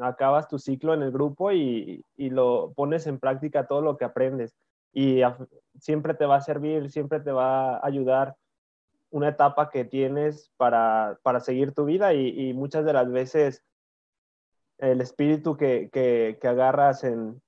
acabas 0.00 0.48
tu 0.48 0.58
ciclo 0.58 0.94
en 0.94 1.02
el 1.02 1.12
grupo 1.12 1.52
y, 1.52 2.04
lo 2.16 2.72
pones 2.74 3.06
en 3.06 3.18
práctica 3.18 3.66
todo 3.66 3.80
lo 3.82 3.96
que 3.96 4.04
aprendes. 4.04 4.54
Y 4.92 5.20
siempre 5.78 6.14
te 6.14 6.26
va 6.26 6.36
a 6.36 6.40
servir, 6.40 6.90
siempre 6.90 7.20
te 7.20 7.32
va 7.32 7.76
a 7.76 7.86
ayudar 7.86 8.36
una 9.10 9.28
etapa 9.28 9.70
que 9.70 9.84
tienes 9.84 10.50
para, 10.56 11.18
seguir 11.40 11.72
tu 11.72 11.84
vida 11.84 12.14
y, 12.14 12.52
muchas 12.54 12.84
de 12.84 12.92
las 12.92 13.10
veces 13.10 13.62
el 14.78 15.00
espíritu 15.00 15.56
que, 15.56 16.38
agarras 16.42 17.04
en, 17.04 17.40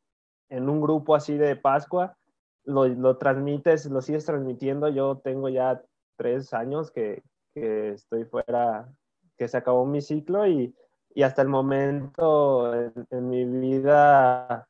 un 0.51 0.81
grupo 0.81 1.15
así 1.15 1.37
de 1.37 1.57
Pascua, 1.57 2.17
lo, 2.65 3.17
transmites, 3.19 3.87
lo 3.87 4.01
sigues 4.03 4.27
transmitiendo. 4.27 4.89
Yo 4.89 5.19
tengo 5.19 5.49
ya 5.49 5.83
tres 6.17 6.53
años 6.53 6.91
que, 6.91 7.23
que 7.55 7.91
estoy 7.91 8.25
fuera, 8.25 8.89
que 9.37 9.49
se 9.49 9.57
acabó 9.57 9.87
mi 9.87 10.01
ciclo 10.01 10.47
y, 10.47 10.75
y 11.15 11.23
hasta 11.23 11.43
el 11.43 11.49
momento 11.49 12.73
en, 12.75 13.29
mi 13.29 13.45
vida 13.45 14.69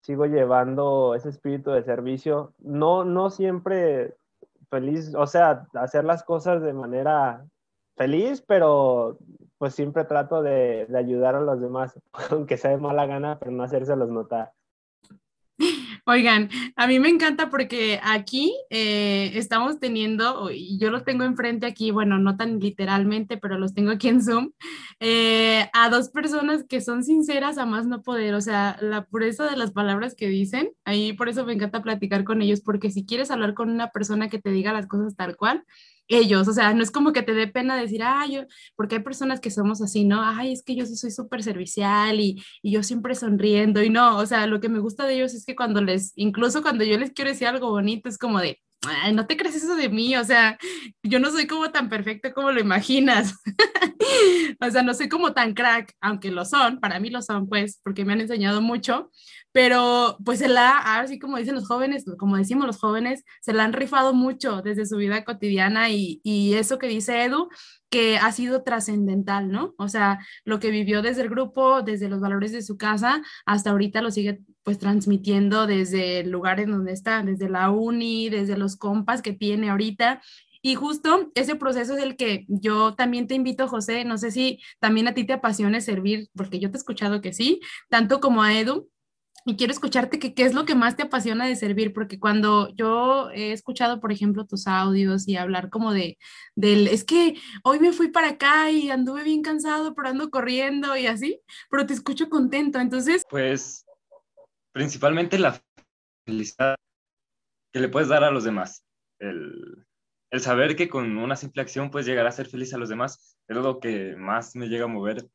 sigo 0.00 0.26
llevando 0.26 1.14
ese 1.14 1.28
espíritu 1.28 1.70
de 1.70 1.82
servicio, 1.82 2.54
no, 2.58 3.04
no 3.04 3.30
siempre 3.30 4.16
feliz, 4.70 5.14
o 5.14 5.26
sea, 5.26 5.66
hacer 5.74 6.04
las 6.04 6.22
cosas 6.24 6.62
de 6.62 6.72
manera 6.72 7.44
feliz, 7.96 8.42
pero 8.46 9.18
pues 9.58 9.74
siempre 9.74 10.04
trato 10.04 10.42
de, 10.42 10.86
de 10.88 10.98
ayudar 10.98 11.34
a 11.34 11.40
los 11.40 11.60
demás, 11.60 11.98
aunque 12.30 12.56
sea 12.56 12.70
de 12.70 12.78
mala 12.78 13.06
gana, 13.06 13.38
pero 13.38 13.50
no 13.50 13.64
hacérselos 13.64 14.08
notar. 14.08 14.52
Oigan, 16.10 16.48
a 16.74 16.86
mí 16.86 16.98
me 17.00 17.10
encanta 17.10 17.50
porque 17.50 18.00
aquí 18.02 18.56
eh, 18.70 19.30
estamos 19.34 19.78
teniendo, 19.78 20.48
yo 20.50 20.90
lo 20.90 21.02
tengo 21.02 21.24
enfrente 21.24 21.66
aquí, 21.66 21.90
bueno, 21.90 22.16
no 22.18 22.34
tan 22.38 22.60
literalmente, 22.60 23.36
pero 23.36 23.58
los 23.58 23.74
tengo 23.74 23.90
aquí 23.90 24.08
en 24.08 24.22
Zoom, 24.24 24.52
eh, 25.00 25.68
a 25.74 25.90
dos 25.90 26.08
personas 26.08 26.64
que 26.66 26.80
son 26.80 27.04
sinceras 27.04 27.58
a 27.58 27.66
más 27.66 27.86
no 27.86 28.00
poder, 28.00 28.32
o 28.32 28.40
sea, 28.40 28.78
la 28.80 29.04
pureza 29.04 29.50
de 29.50 29.58
las 29.58 29.72
palabras 29.72 30.14
que 30.14 30.28
dicen, 30.28 30.70
ahí 30.86 31.12
por 31.12 31.28
eso 31.28 31.44
me 31.44 31.52
encanta 31.52 31.82
platicar 31.82 32.24
con 32.24 32.40
ellos, 32.40 32.62
porque 32.62 32.90
si 32.90 33.04
quieres 33.04 33.30
hablar 33.30 33.52
con 33.52 33.68
una 33.68 33.90
persona 33.90 34.30
que 34.30 34.38
te 34.38 34.50
diga 34.50 34.72
las 34.72 34.86
cosas 34.86 35.14
tal 35.14 35.36
cual, 35.36 35.62
ellos, 36.08 36.48
o 36.48 36.52
sea, 36.52 36.74
no 36.74 36.82
es 36.82 36.90
como 36.90 37.12
que 37.12 37.22
te 37.22 37.34
dé 37.34 37.46
pena 37.46 37.76
decir, 37.76 38.02
ay, 38.02 38.34
yo, 38.34 38.42
porque 38.76 38.96
hay 38.96 39.02
personas 39.02 39.40
que 39.40 39.50
somos 39.50 39.80
así, 39.82 40.04
¿no? 40.04 40.22
Ay, 40.22 40.52
es 40.52 40.62
que 40.62 40.74
yo 40.74 40.86
soy 40.86 41.10
súper 41.10 41.42
servicial 41.42 42.20
y, 42.20 42.42
y, 42.62 42.72
yo 42.72 42.82
siempre 42.82 43.14
sonriendo 43.14 43.82
y 43.82 43.90
no, 43.90 44.16
o 44.18 44.26
sea, 44.26 44.46
lo 44.46 44.60
que 44.60 44.68
me 44.68 44.78
gusta 44.80 45.06
de 45.06 45.14
ellos 45.14 45.34
es 45.34 45.44
que 45.44 45.56
cuando 45.56 45.80
les, 45.82 46.12
incluso 46.16 46.62
cuando 46.62 46.84
yo 46.84 46.98
les 46.98 47.12
quiero 47.12 47.30
decir 47.30 47.46
algo 47.46 47.70
bonito, 47.70 48.08
es 48.08 48.18
como 48.18 48.40
de, 48.40 48.58
ay, 48.86 49.12
no 49.12 49.26
te 49.26 49.36
crees 49.36 49.56
eso 49.56 49.74
de 49.76 49.88
mí, 49.88 50.16
o 50.16 50.24
sea, 50.24 50.58
yo 51.02 51.18
no 51.18 51.30
soy 51.30 51.46
como 51.46 51.70
tan 51.70 51.88
perfecto 51.88 52.32
como 52.32 52.52
lo 52.52 52.60
imaginas. 52.60 53.34
o 54.60 54.70
sea, 54.70 54.82
no 54.82 54.94
soy 54.94 55.08
como 55.08 55.32
tan 55.32 55.54
crack, 55.54 55.94
aunque 56.00 56.30
lo 56.30 56.44
son, 56.44 56.80
para 56.80 57.00
mí 57.00 57.10
lo 57.10 57.22
son, 57.22 57.48
pues, 57.48 57.80
porque 57.82 58.04
me 58.04 58.12
han 58.12 58.20
enseñado 58.20 58.60
mucho, 58.60 59.10
pero 59.52 60.18
pues 60.24 60.38
se 60.40 60.48
la, 60.48 60.78
así 61.00 61.18
como 61.18 61.38
dicen 61.38 61.54
los 61.54 61.66
jóvenes, 61.66 62.04
como 62.18 62.36
decimos 62.36 62.66
los 62.66 62.78
jóvenes, 62.78 63.24
se 63.40 63.52
la 63.52 63.64
han 63.64 63.72
rifado 63.72 64.14
mucho 64.14 64.62
desde 64.62 64.86
su 64.86 64.96
vida 64.96 65.24
cotidiana 65.24 65.90
y, 65.90 66.20
y 66.22 66.54
eso 66.54 66.78
que 66.78 66.88
dice 66.88 67.24
Edu, 67.24 67.48
que 67.90 68.18
ha 68.18 68.30
sido 68.32 68.62
trascendental, 68.62 69.50
¿no? 69.50 69.74
O 69.78 69.88
sea, 69.88 70.18
lo 70.44 70.60
que 70.60 70.70
vivió 70.70 71.02
desde 71.02 71.22
el 71.22 71.30
grupo, 71.30 71.82
desde 71.82 72.08
los 72.08 72.20
valores 72.20 72.52
de 72.52 72.62
su 72.62 72.76
casa, 72.76 73.22
hasta 73.46 73.70
ahorita 73.70 74.02
lo 74.02 74.10
sigue 74.10 74.40
pues 74.62 74.78
transmitiendo 74.78 75.66
desde 75.66 76.20
el 76.20 76.30
lugar 76.30 76.60
en 76.60 76.70
donde 76.70 76.92
está, 76.92 77.22
desde 77.22 77.48
la 77.48 77.70
uni, 77.70 78.28
desde 78.28 78.58
los 78.58 78.76
compas 78.76 79.22
que 79.22 79.32
tiene 79.32 79.70
ahorita. 79.70 80.20
Y 80.60 80.74
justo 80.74 81.30
ese 81.34 81.54
proceso 81.56 81.96
es 81.96 82.02
el 82.02 82.16
que 82.16 82.44
yo 82.48 82.94
también 82.94 83.26
te 83.26 83.34
invito, 83.34 83.68
José, 83.68 84.04
no 84.04 84.18
sé 84.18 84.30
si 84.30 84.60
también 84.80 85.08
a 85.08 85.14
ti 85.14 85.24
te 85.24 85.32
apasione 85.32 85.80
servir, 85.80 86.28
porque 86.34 86.58
yo 86.58 86.70
te 86.70 86.76
he 86.76 86.80
escuchado 86.80 87.22
que 87.22 87.32
sí, 87.32 87.60
tanto 87.88 88.20
como 88.20 88.42
a 88.42 88.58
Edu, 88.58 88.90
y 89.48 89.56
quiero 89.56 89.72
escucharte 89.72 90.18
que 90.18 90.34
qué 90.34 90.42
es 90.42 90.52
lo 90.52 90.66
que 90.66 90.74
más 90.74 90.94
te 90.94 91.04
apasiona 91.04 91.46
de 91.46 91.56
servir, 91.56 91.94
porque 91.94 92.20
cuando 92.20 92.68
yo 92.74 93.30
he 93.30 93.52
escuchado, 93.52 93.98
por 93.98 94.12
ejemplo, 94.12 94.44
tus 94.44 94.66
audios 94.66 95.26
y 95.26 95.38
hablar 95.38 95.70
como 95.70 95.94
de, 95.94 96.18
del, 96.54 96.86
es 96.86 97.02
que 97.02 97.34
hoy 97.64 97.80
me 97.80 97.92
fui 97.92 98.08
para 98.08 98.28
acá 98.28 98.70
y 98.70 98.90
anduve 98.90 99.24
bien 99.24 99.40
cansado, 99.40 99.94
pero 99.94 100.08
ando 100.08 100.28
corriendo 100.28 100.98
y 100.98 101.06
así, 101.06 101.40
pero 101.70 101.86
te 101.86 101.94
escucho 101.94 102.28
contento, 102.28 102.78
entonces... 102.78 103.24
Pues 103.30 103.86
principalmente 104.72 105.38
la 105.38 105.58
felicidad 106.26 106.76
que 107.72 107.80
le 107.80 107.88
puedes 107.88 108.10
dar 108.10 108.24
a 108.24 108.30
los 108.30 108.44
demás. 108.44 108.84
El, 109.18 109.86
el 110.30 110.40
saber 110.42 110.76
que 110.76 110.90
con 110.90 111.16
una 111.16 111.36
simple 111.36 111.62
acción 111.62 111.90
puedes 111.90 112.06
llegar 112.06 112.26
a 112.26 112.32
ser 112.32 112.48
feliz 112.48 112.74
a 112.74 112.78
los 112.78 112.90
demás 112.90 113.38
es 113.48 113.56
lo 113.56 113.80
que 113.80 114.14
más 114.14 114.54
me 114.56 114.68
llega 114.68 114.84
a 114.84 114.88
mover. 114.88 115.26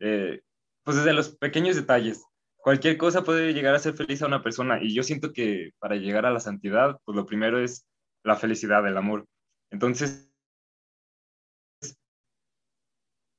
Eh, 0.00 0.42
pues 0.82 0.96
desde 0.96 1.12
los 1.12 1.36
pequeños 1.36 1.76
detalles 1.76 2.24
cualquier 2.64 2.96
cosa 2.96 3.22
puede 3.22 3.52
llegar 3.52 3.74
a 3.74 3.78
ser 3.78 3.92
feliz 3.92 4.22
a 4.22 4.26
una 4.26 4.42
persona 4.42 4.82
y 4.82 4.94
yo 4.94 5.02
siento 5.02 5.34
que 5.34 5.72
para 5.78 5.96
llegar 5.96 6.24
a 6.24 6.30
la 6.30 6.40
santidad, 6.40 6.98
pues 7.04 7.14
lo 7.14 7.26
primero 7.26 7.58
es 7.62 7.86
la 8.22 8.36
felicidad, 8.36 8.88
el 8.88 8.96
amor. 8.96 9.26
Entonces, 9.70 10.32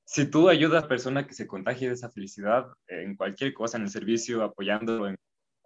si 0.06 0.30
tú 0.30 0.48
ayudas 0.48 0.78
a 0.78 0.86
la 0.86 0.90
persona 0.90 1.26
que 1.26 1.34
se 1.34 1.48
contagie 1.48 1.88
de 1.88 1.96
esa 1.96 2.12
felicidad 2.12 2.68
en 2.86 3.16
cualquier 3.16 3.56
cosa, 3.56 3.78
en 3.78 3.84
el 3.86 3.90
servicio, 3.90 4.44
apoyándolo 4.44 5.08
en 5.08 5.16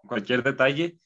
cualquier 0.08 0.42
detalle, 0.42 0.98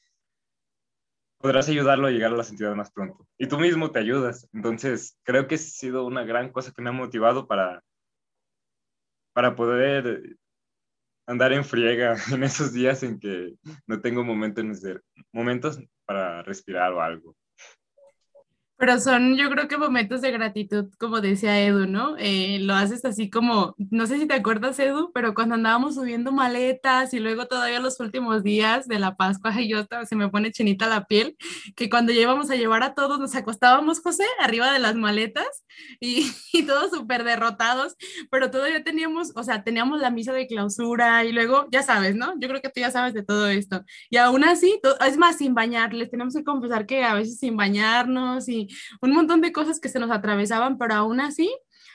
podrás 1.38 1.68
ayudarlo 1.68 2.06
a 2.06 2.12
llegar 2.12 2.32
a 2.32 2.36
la 2.36 2.44
santidad 2.44 2.72
más 2.76 2.92
pronto. 2.92 3.26
Y 3.36 3.48
tú 3.48 3.58
mismo 3.58 3.90
te 3.90 3.98
ayudas. 3.98 4.48
Entonces, 4.52 5.18
creo 5.24 5.48
que 5.48 5.56
ha 5.56 5.58
sido 5.58 6.06
una 6.06 6.22
gran 6.22 6.52
cosa 6.52 6.70
que 6.70 6.82
me 6.82 6.90
ha 6.90 6.92
motivado 6.92 7.48
para, 7.48 7.82
para 9.32 9.56
poder 9.56 10.36
andar 11.26 11.52
en 11.52 11.64
friega 11.64 12.16
en 12.32 12.44
esos 12.44 12.72
días 12.72 13.02
en 13.02 13.18
que 13.18 13.54
no 13.86 14.00
tengo 14.00 14.24
momentos, 14.24 14.80
momentos 15.32 15.80
para 16.06 16.42
respirar 16.42 16.92
o 16.92 17.00
algo. 17.00 17.36
Pero 18.76 18.98
son, 18.98 19.36
yo 19.36 19.48
creo 19.50 19.68
que 19.68 19.78
momentos 19.78 20.20
de 20.20 20.32
gratitud, 20.32 20.86
como 20.98 21.20
decía 21.20 21.62
Edu, 21.62 21.86
¿no? 21.86 22.16
Eh, 22.18 22.58
lo 22.60 22.74
haces 22.74 23.04
así 23.04 23.30
como, 23.30 23.74
no 23.90 24.06
sé 24.06 24.18
si 24.18 24.26
te 24.26 24.34
acuerdas, 24.34 24.78
Edu, 24.80 25.12
pero 25.14 25.32
cuando 25.32 25.54
andábamos 25.54 25.94
subiendo 25.94 26.32
maletas 26.32 27.14
y 27.14 27.20
luego 27.20 27.46
todavía 27.46 27.78
los 27.78 28.00
últimos 28.00 28.42
días 28.42 28.88
de 28.88 28.98
la 28.98 29.16
Pascua, 29.16 29.52
y 29.60 29.68
yo 29.70 29.86
se 30.08 30.16
me 30.16 30.28
pone 30.28 30.50
chinita 30.50 30.88
la 30.88 31.04
piel, 31.04 31.36
que 31.76 31.88
cuando 31.88 32.12
llevamos 32.12 32.50
a 32.50 32.56
llevar 32.56 32.82
a 32.82 32.94
todos, 32.94 33.20
nos 33.20 33.34
acostábamos, 33.36 34.00
José, 34.00 34.24
arriba 34.40 34.72
de 34.72 34.80
las 34.80 34.96
maletas 34.96 35.64
y, 36.00 36.32
y 36.52 36.64
todos 36.64 36.90
súper 36.90 37.22
derrotados, 37.22 37.94
pero 38.30 38.50
todavía 38.50 38.82
teníamos, 38.82 39.32
o 39.36 39.44
sea, 39.44 39.62
teníamos 39.62 40.00
la 40.00 40.10
misa 40.10 40.32
de 40.32 40.48
clausura 40.48 41.24
y 41.24 41.32
luego, 41.32 41.68
ya 41.70 41.82
sabes, 41.82 42.16
¿no? 42.16 42.34
Yo 42.40 42.48
creo 42.48 42.60
que 42.60 42.70
tú 42.70 42.80
ya 42.80 42.90
sabes 42.90 43.14
de 43.14 43.22
todo 43.22 43.48
esto. 43.48 43.84
Y 44.10 44.16
aún 44.16 44.42
así, 44.42 44.80
es 45.06 45.16
más, 45.16 45.38
sin 45.38 45.54
bañarles, 45.54 46.10
tenemos 46.10 46.34
que 46.34 46.42
confesar 46.42 46.86
que 46.86 47.04
a 47.04 47.14
veces 47.14 47.38
sin 47.38 47.56
bañarnos 47.56 48.48
y 48.48 48.63
un 49.00 49.12
montón 49.12 49.40
de 49.40 49.52
cosas 49.52 49.80
que 49.80 49.88
se 49.88 49.98
nos 49.98 50.10
atravesaban, 50.10 50.78
pero 50.78 50.94
aún 50.94 51.20
así, 51.20 51.50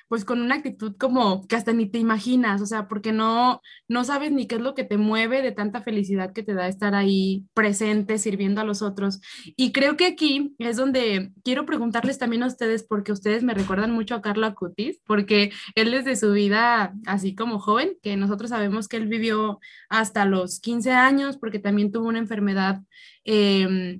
pues 0.10 0.26
con 0.26 0.42
una 0.42 0.56
actitud 0.56 0.96
como 0.98 1.48
que 1.48 1.56
hasta 1.56 1.72
ni 1.72 1.86
te 1.86 2.00
imaginas, 2.00 2.62
o 2.62 2.66
sea, 2.66 2.88
porque 2.88 3.14
no, 3.14 3.62
no 3.88 4.04
sabes 4.04 4.32
ni 4.32 4.48
qué 4.48 4.56
es 4.56 4.62
lo 4.62 4.74
que 4.74 4.84
te 4.84 4.98
mueve 4.98 5.44
de 5.44 5.52
tanta 5.52 5.82
felicidad 5.82 6.34
que 6.34 6.42
te 6.42 6.56
da 6.56 6.68
estar 6.68 6.96
ahí 6.96 7.46
presente, 7.54 8.18
sirviendo 8.18 8.60
a 8.60 8.64
los 8.64 8.82
otros. 8.82 9.22
Y 9.56 9.72
creo 9.72 9.98
que 9.98 10.08
aquí 10.08 10.56
es 10.58 10.78
donde 10.78 11.32
quiero 11.44 11.66
preguntarles 11.66 12.18
también 12.18 12.42
a 12.42 12.48
ustedes, 12.48 12.84
porque 12.84 13.12
ustedes 13.12 13.44
me 13.44 13.54
recuerdan 13.54 13.92
mucho 13.92 14.16
a 14.16 14.22
Carlos 14.22 14.50
Acutis, 14.50 15.00
porque 15.06 15.52
él 15.76 15.92
desde 15.92 16.16
su 16.16 16.32
vida, 16.32 16.94
así 17.06 17.36
como 17.36 17.60
joven, 17.60 17.96
que 18.02 18.18
nosotros 18.18 18.50
sabemos 18.50 18.88
que 18.88 18.98
él 18.98 19.08
vivió 19.08 19.60
hasta 19.90 20.26
los 20.26 20.60
15 20.60 20.92
años, 20.92 21.38
porque 21.38 21.60
también 21.60 21.92
tuvo 21.92 22.08
una 22.08 22.20
enfermedad. 22.20 22.82
Eh, 23.26 24.00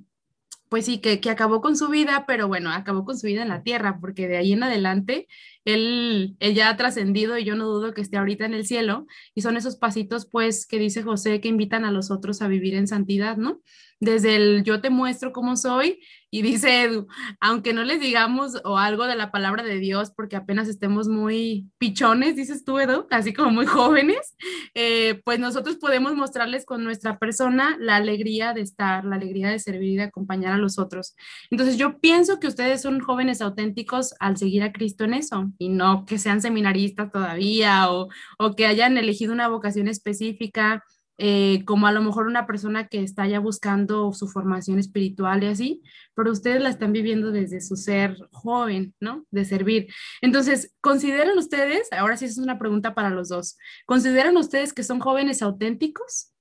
pues 0.70 0.86
sí, 0.86 1.00
que, 1.00 1.20
que, 1.20 1.30
acabó 1.30 1.60
con 1.60 1.76
su 1.76 1.88
vida, 1.88 2.24
pero 2.26 2.48
bueno, 2.48 2.70
acabó 2.70 3.04
con 3.04 3.18
su 3.18 3.26
vida 3.26 3.42
en 3.42 3.48
la 3.48 3.62
tierra, 3.62 3.98
porque 4.00 4.28
de 4.28 4.38
ahí 4.38 4.52
en 4.52 4.62
adelante 4.62 5.28
él, 5.64 6.36
él 6.40 6.54
ya 6.54 6.70
ha 6.70 6.76
trascendido 6.76 7.38
y 7.38 7.44
yo 7.44 7.54
no 7.54 7.66
dudo 7.66 7.92
que 7.92 8.00
esté 8.00 8.16
ahorita 8.16 8.44
en 8.46 8.54
el 8.54 8.66
cielo, 8.66 9.06
y 9.34 9.42
son 9.42 9.56
esos 9.56 9.76
pasitos, 9.76 10.26
pues, 10.30 10.66
que 10.66 10.78
dice 10.78 11.02
José, 11.02 11.40
que 11.40 11.48
invitan 11.48 11.84
a 11.84 11.92
los 11.92 12.10
otros 12.10 12.42
a 12.42 12.48
vivir 12.48 12.74
en 12.74 12.86
santidad, 12.86 13.36
¿no? 13.36 13.60
Desde 14.00 14.36
el 14.36 14.64
yo 14.64 14.80
te 14.80 14.88
muestro 14.88 15.32
cómo 15.32 15.56
soy, 15.56 16.00
y 16.30 16.42
dice 16.42 16.84
Edu, 16.84 17.08
aunque 17.40 17.72
no 17.72 17.82
les 17.82 18.00
digamos 18.00 18.52
o 18.64 18.78
algo 18.78 19.06
de 19.06 19.16
la 19.16 19.32
palabra 19.32 19.64
de 19.64 19.78
Dios, 19.78 20.12
porque 20.16 20.36
apenas 20.36 20.68
estemos 20.68 21.08
muy 21.08 21.68
pichones, 21.78 22.36
dices 22.36 22.64
tú, 22.64 22.78
Edu, 22.78 23.06
así 23.10 23.34
como 23.34 23.50
muy 23.50 23.66
jóvenes, 23.66 24.36
eh, 24.74 25.20
pues 25.24 25.40
nosotros 25.40 25.76
podemos 25.76 26.14
mostrarles 26.14 26.64
con 26.64 26.84
nuestra 26.84 27.18
persona 27.18 27.76
la 27.80 27.96
alegría 27.96 28.54
de 28.54 28.60
estar, 28.60 29.04
la 29.04 29.16
alegría 29.16 29.48
de 29.50 29.58
servir 29.58 29.90
y 29.90 29.96
de 29.96 30.04
acompañar 30.04 30.52
a 30.52 30.58
los 30.58 30.78
otros. 30.78 31.16
Entonces 31.50 31.76
yo 31.76 31.98
pienso 31.98 32.38
que 32.38 32.46
ustedes 32.46 32.80
son 32.82 33.00
jóvenes 33.00 33.40
auténticos 33.42 34.14
al 34.20 34.36
seguir 34.36 34.62
a 34.62 34.72
Cristo 34.72 35.04
en 35.04 35.14
eso 35.14 35.49
y 35.58 35.68
no 35.68 36.06
que 36.06 36.18
sean 36.18 36.40
seminaristas 36.40 37.10
todavía 37.12 37.90
o, 37.90 38.08
o 38.38 38.56
que 38.56 38.66
hayan 38.66 38.96
elegido 38.96 39.32
una 39.32 39.48
vocación 39.48 39.88
específica. 39.88 40.84
Eh, 41.22 41.66
como 41.66 41.86
a 41.86 41.92
lo 41.92 42.00
mejor 42.00 42.26
una 42.26 42.46
persona 42.46 42.88
que 42.88 43.02
está 43.02 43.26
ya 43.26 43.40
buscando 43.40 44.10
su 44.14 44.26
formación 44.26 44.78
espiritual 44.78 45.44
y 45.44 45.48
así, 45.48 45.82
pero 46.14 46.32
ustedes 46.32 46.62
la 46.62 46.70
están 46.70 46.94
viviendo 46.94 47.30
desde 47.30 47.60
su 47.60 47.76
ser 47.76 48.16
joven, 48.32 48.94
¿no? 49.00 49.26
De 49.30 49.44
servir. 49.44 49.88
Entonces, 50.22 50.74
¿consideran 50.80 51.36
ustedes, 51.36 51.92
ahora 51.92 52.16
sí 52.16 52.24
es 52.24 52.38
una 52.38 52.58
pregunta 52.58 52.94
para 52.94 53.10
los 53.10 53.28
dos, 53.28 53.58
¿consideran 53.84 54.34
ustedes 54.38 54.72
que 54.72 54.82
son 54.82 54.98
jóvenes 54.98 55.42
auténticos? 55.42 56.32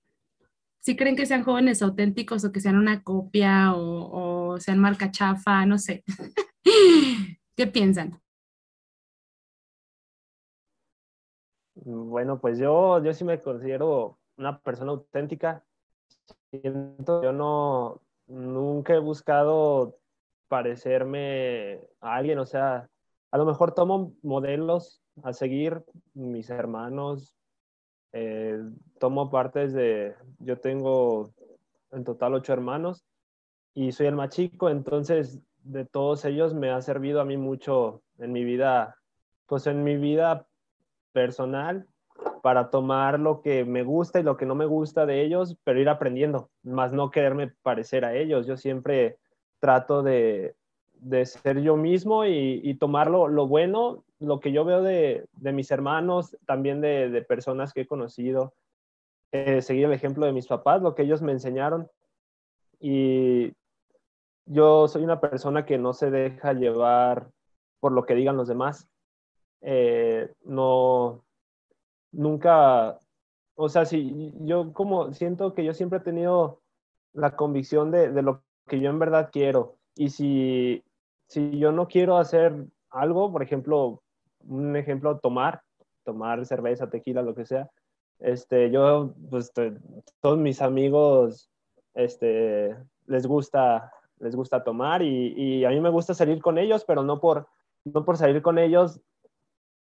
¿Sí 0.80 0.95
creen 0.95 1.17
que 1.17 1.26
sean 1.26 1.43
jóvenes 1.43 1.82
auténticos 1.82 2.45
o 2.45 2.54
que 2.54 2.62
sean 2.62 2.78
una 2.78 3.04
copia 3.04 3.74
o, 3.74 4.54
o 4.54 4.60
sean 4.62 4.80
marca 4.80 5.12
chafa? 5.12 5.65
No 5.65 5.78
sé. 5.78 6.06
¿Qué 7.58 7.67
piensan? 7.67 8.22
Bueno, 11.91 12.39
pues 12.39 12.60
yo, 12.60 13.04
yo 13.04 13.13
sí 13.13 13.23
me 13.23 13.39
considero 13.39 14.19
una 14.38 14.60
persona 14.60 14.91
auténtica. 14.91 15.63
Siento, 16.52 17.23
yo 17.23 17.34
no, 17.34 18.02
nunca 18.28 18.93
he 18.93 18.99
buscado 18.99 19.97
parecerme 20.47 21.82
a 21.99 22.15
alguien, 22.15 22.38
o 22.38 22.45
sea, 22.45 22.89
a 23.32 23.38
lo 23.38 23.45
mejor 23.45 23.73
tomo 23.73 24.13
modelos 24.21 25.02
a 25.23 25.34
seguir, 25.34 25.84
mis 26.13 26.52
hermanos, 26.52 27.36
eh, 28.13 28.60
tomo 28.99 29.32
partes 29.32 29.73
de, 29.73 30.15
yo 30.39 30.60
tengo 30.60 31.32
en 31.91 32.04
total 32.04 32.36
ocho 32.36 32.54
hermanos 32.54 33.04
y 33.73 33.91
soy 33.91 34.08
el 34.08 34.15
más 34.15 34.30
chico, 34.30 34.69
entonces 34.69 35.39
de 35.63 35.86
todos 35.86 36.23
ellos 36.25 36.54
me 36.54 36.69
ha 36.69 36.82
servido 36.82 37.19
a 37.19 37.25
mí 37.25 37.38
mucho 37.38 38.02
en 38.19 38.32
mi 38.32 38.43
vida, 38.43 38.95
pues 39.47 39.65
en 39.67 39.84
mi 39.84 39.97
vida 39.97 40.48
personal 41.12 41.88
para 42.41 42.69
tomar 42.69 43.19
lo 43.19 43.41
que 43.41 43.65
me 43.65 43.84
gusta 43.84 44.19
y 44.19 44.24
lo 44.24 44.38
que 44.38 44.45
no 44.45 44.56
me 44.56 44.65
gusta 44.65 45.06
de 45.06 45.24
ellos, 45.24 45.58
pero 45.63 45.80
ir 45.80 45.89
aprendiendo, 45.89 46.50
más 46.63 46.93
no 46.93 47.12
quererme 47.12 47.54
parecer 47.62 48.06
a 48.06 48.15
ellos. 48.15 48.45
Yo 48.45 48.58
siempre 48.58 49.17
trato 49.60 50.04
de, 50.04 50.56
de 50.93 51.26
ser 51.26 51.62
yo 51.62 51.76
mismo 51.76 52.26
y, 52.26 52.62
y 52.63 52.76
tomar 52.76 53.10
lo, 53.10 53.48
bueno, 53.48 54.04
lo 54.19 54.39
que 54.39 54.52
yo 54.52 54.65
veo 54.65 54.82
de, 54.82 55.26
de 55.34 55.52
mis 55.54 55.72
hermanos, 55.72 56.38
también 56.45 56.82
de, 56.82 57.10
de, 57.10 57.22
personas 57.22 57.74
que 57.74 57.82
he 57.82 57.88
conocido, 57.88 58.54
eh, 59.32 59.62
seguir 59.62 59.86
el 59.86 59.93
ejemplo 59.93 60.26
de 60.26 60.34
mis 60.34 60.48
papás, 60.48 60.82
lo 60.82 60.95
que 60.95 61.04
ellos 61.04 61.22
me 61.22 61.32
enseñaron. 61.32 61.89
Y 62.80 63.54
yo 64.45 64.88
soy 64.88 65.04
una 65.04 65.19
persona 65.19 65.65
que 65.65 65.78
no 65.78 65.93
se 65.93 66.10
deja 66.10 66.54
llevar 66.54 67.30
por 67.80 67.91
lo 67.91 68.06
que 68.06 68.15
digan 68.15 68.38
los 68.38 68.48
demás. 68.48 68.88
Eh, 69.62 70.32
no, 70.45 71.24
nunca, 72.12 73.00
o 73.56 73.69
sea, 73.69 73.86
si 73.86 74.34
yo 74.41 74.72
como 74.74 75.13
siento 75.13 75.54
que 75.54 75.65
yo 75.65 75.74
siempre 75.74 76.00
he 76.00 76.02
tenido 76.02 76.62
la 77.13 77.36
convicción 77.36 77.91
de, 77.91 78.12
de, 78.12 78.22
lo 78.22 78.43
que 78.67 78.80
yo 78.80 78.89
en 78.89 79.00
verdad 79.00 79.30
quiero 79.32 79.78
Y 79.95 80.10
si, 80.10 80.84
si 81.28 81.58
yo 81.60 81.72
no 81.72 81.88
quiero 81.88 82.17
hacer 82.17 82.54
algo, 82.89 83.32
por 83.32 83.43
ejemplo, 83.43 84.02
un 84.48 84.76
ejemplo, 84.76 85.19
tomar, 85.19 85.62
tomar 86.06 86.45
cerveza, 86.45 86.89
tequila, 86.89 87.22
lo 87.22 87.36
que 87.36 87.45
sea, 87.45 87.69
este, 88.19 88.72
yo, 88.72 89.13
pues, 89.30 89.52
todos 90.22 90.38
mis 90.38 90.62
amigos, 90.62 91.50
este, 91.93 92.76
les 93.08 93.26
gusta, 93.26 93.91
les 94.19 94.36
gusta 94.36 94.63
tomar 94.63 95.02
y, 95.02 95.34
y, 95.36 95.65
a 95.65 95.69
mí 95.69 95.80
me 95.80 95.89
gusta 95.89 96.13
salir 96.13 96.41
con 96.41 96.58
ellos, 96.58 96.84
pero 96.86 97.04
no 97.04 97.19
por, 97.19 97.48
no 97.86 98.04
por 98.06 98.17
salir 98.17 98.41
con 98.41 98.58
ellos 98.58 99.02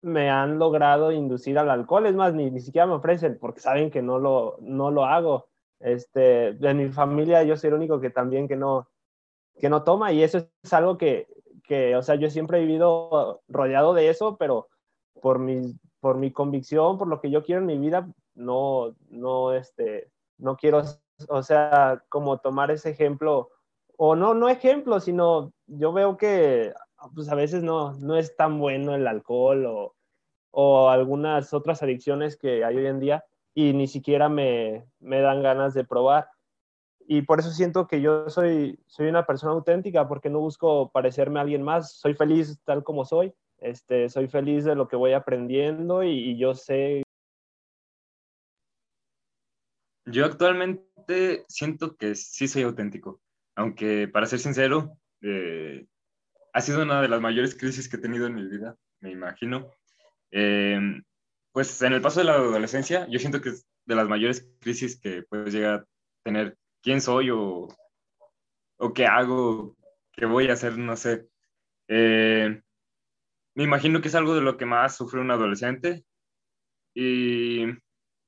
me 0.01 0.29
han 0.29 0.57
logrado 0.57 1.11
inducir 1.11 1.57
al 1.59 1.69
alcohol, 1.69 2.05
es 2.05 2.15
más, 2.15 2.33
ni, 2.33 2.49
ni 2.49 2.59
siquiera 2.59 2.87
me 2.87 2.93
ofrecen 2.93 3.37
porque 3.39 3.59
saben 3.59 3.91
que 3.91 4.01
no 4.01 4.19
lo, 4.19 4.57
no 4.61 4.91
lo 4.91 5.05
hago. 5.05 5.47
Este, 5.79 6.49
en 6.49 6.77
mi 6.77 6.89
familia 6.89 7.43
yo 7.43 7.57
soy 7.57 7.69
el 7.69 7.75
único 7.75 7.99
que 7.99 8.11
también 8.11 8.47
que 8.47 8.55
no, 8.55 8.87
que 9.59 9.69
no 9.69 9.83
toma 9.83 10.11
y 10.11 10.23
eso 10.23 10.39
es 10.63 10.73
algo 10.73 10.97
que, 10.97 11.27
que, 11.63 11.95
o 11.95 12.01
sea, 12.01 12.15
yo 12.15 12.29
siempre 12.29 12.57
he 12.57 12.65
vivido 12.65 13.41
rodeado 13.47 13.93
de 13.93 14.09
eso, 14.09 14.37
pero 14.37 14.67
por 15.21 15.39
mi, 15.39 15.61
por 15.99 16.17
mi 16.17 16.31
convicción, 16.31 16.97
por 16.97 17.07
lo 17.07 17.19
que 17.21 17.29
yo 17.31 17.43
quiero 17.43 17.61
en 17.61 17.67
mi 17.67 17.77
vida, 17.77 18.07
no, 18.35 18.95
no, 19.09 19.53
este, 19.53 20.11
no 20.37 20.55
quiero, 20.55 20.83
o 21.29 21.43
sea, 21.43 22.03
como 22.09 22.39
tomar 22.39 22.71
ese 22.71 22.89
ejemplo, 22.89 23.49
o 23.97 24.15
no, 24.15 24.33
no 24.33 24.49
ejemplo, 24.49 24.99
sino 24.99 25.53
yo 25.67 25.93
veo 25.93 26.17
que 26.17 26.73
pues 27.13 27.29
a 27.29 27.35
veces 27.35 27.63
no, 27.63 27.93
no 27.95 28.15
es 28.17 28.35
tan 28.35 28.59
bueno 28.59 28.95
el 28.95 29.07
alcohol 29.07 29.65
o, 29.65 29.95
o 30.51 30.89
algunas 30.89 31.53
otras 31.53 31.83
adicciones 31.83 32.37
que 32.37 32.63
hay 32.63 32.77
hoy 32.77 32.87
en 32.87 32.99
día 32.99 33.25
y 33.53 33.73
ni 33.73 33.87
siquiera 33.87 34.29
me, 34.29 34.85
me 34.99 35.21
dan 35.21 35.41
ganas 35.43 35.73
de 35.73 35.83
probar. 35.83 36.29
Y 37.07 37.23
por 37.23 37.39
eso 37.39 37.51
siento 37.51 37.87
que 37.87 38.01
yo 38.01 38.29
soy, 38.29 38.79
soy 38.87 39.07
una 39.07 39.25
persona 39.25 39.53
auténtica 39.53 40.07
porque 40.07 40.29
no 40.29 40.39
busco 40.39 40.91
parecerme 40.91 41.39
a 41.39 41.43
alguien 41.43 41.63
más, 41.63 41.93
soy 41.93 42.13
feliz 42.13 42.59
tal 42.63 42.83
como 42.83 43.05
soy, 43.05 43.33
este, 43.57 44.07
soy 44.09 44.27
feliz 44.27 44.63
de 44.63 44.75
lo 44.75 44.87
que 44.87 44.95
voy 44.95 45.13
aprendiendo 45.13 46.03
y, 46.03 46.11
y 46.11 46.37
yo 46.37 46.53
sé 46.53 47.03
yo 50.05 50.25
actualmente 50.25 51.45
siento 51.47 51.95
que 51.95 52.15
sí 52.15 52.47
soy 52.47 52.63
auténtico, 52.63 53.21
aunque 53.55 54.07
para 54.07 54.25
ser 54.25 54.39
sincero, 54.39 54.97
eh, 55.21 55.85
ha 56.53 56.61
sido 56.61 56.83
una 56.83 57.01
de 57.01 57.07
las 57.07 57.21
mayores 57.21 57.55
crisis 57.55 57.87
que 57.87 57.97
he 57.97 57.99
tenido 57.99 58.27
en 58.27 58.35
mi 58.35 58.45
vida, 58.45 58.75
me 58.99 59.11
imagino. 59.11 59.71
Eh, 60.31 61.01
pues 61.51 61.81
en 61.81 61.93
el 61.93 62.01
paso 62.01 62.19
de 62.19 62.25
la 62.25 62.33
adolescencia, 62.33 63.07
yo 63.09 63.19
siento 63.19 63.41
que 63.41 63.49
es 63.49 63.67
de 63.85 63.95
las 63.95 64.07
mayores 64.07 64.49
crisis 64.59 64.99
que 64.99 65.23
puedes 65.23 65.53
llegar 65.53 65.73
a 65.75 65.85
tener 66.23 66.57
quién 66.81 67.01
soy 67.01 67.29
o, 67.29 67.67
o 68.77 68.93
qué 68.93 69.05
hago, 69.05 69.75
qué 70.13 70.25
voy 70.25 70.49
a 70.49 70.53
hacer, 70.53 70.77
no 70.77 70.95
sé. 70.95 71.27
Eh, 71.87 72.61
me 73.55 73.63
imagino 73.63 74.01
que 74.01 74.07
es 74.07 74.15
algo 74.15 74.33
de 74.33 74.41
lo 74.41 74.57
que 74.57 74.65
más 74.65 74.95
sufre 74.95 75.19
un 75.19 75.31
adolescente 75.31 76.05
y 76.93 77.67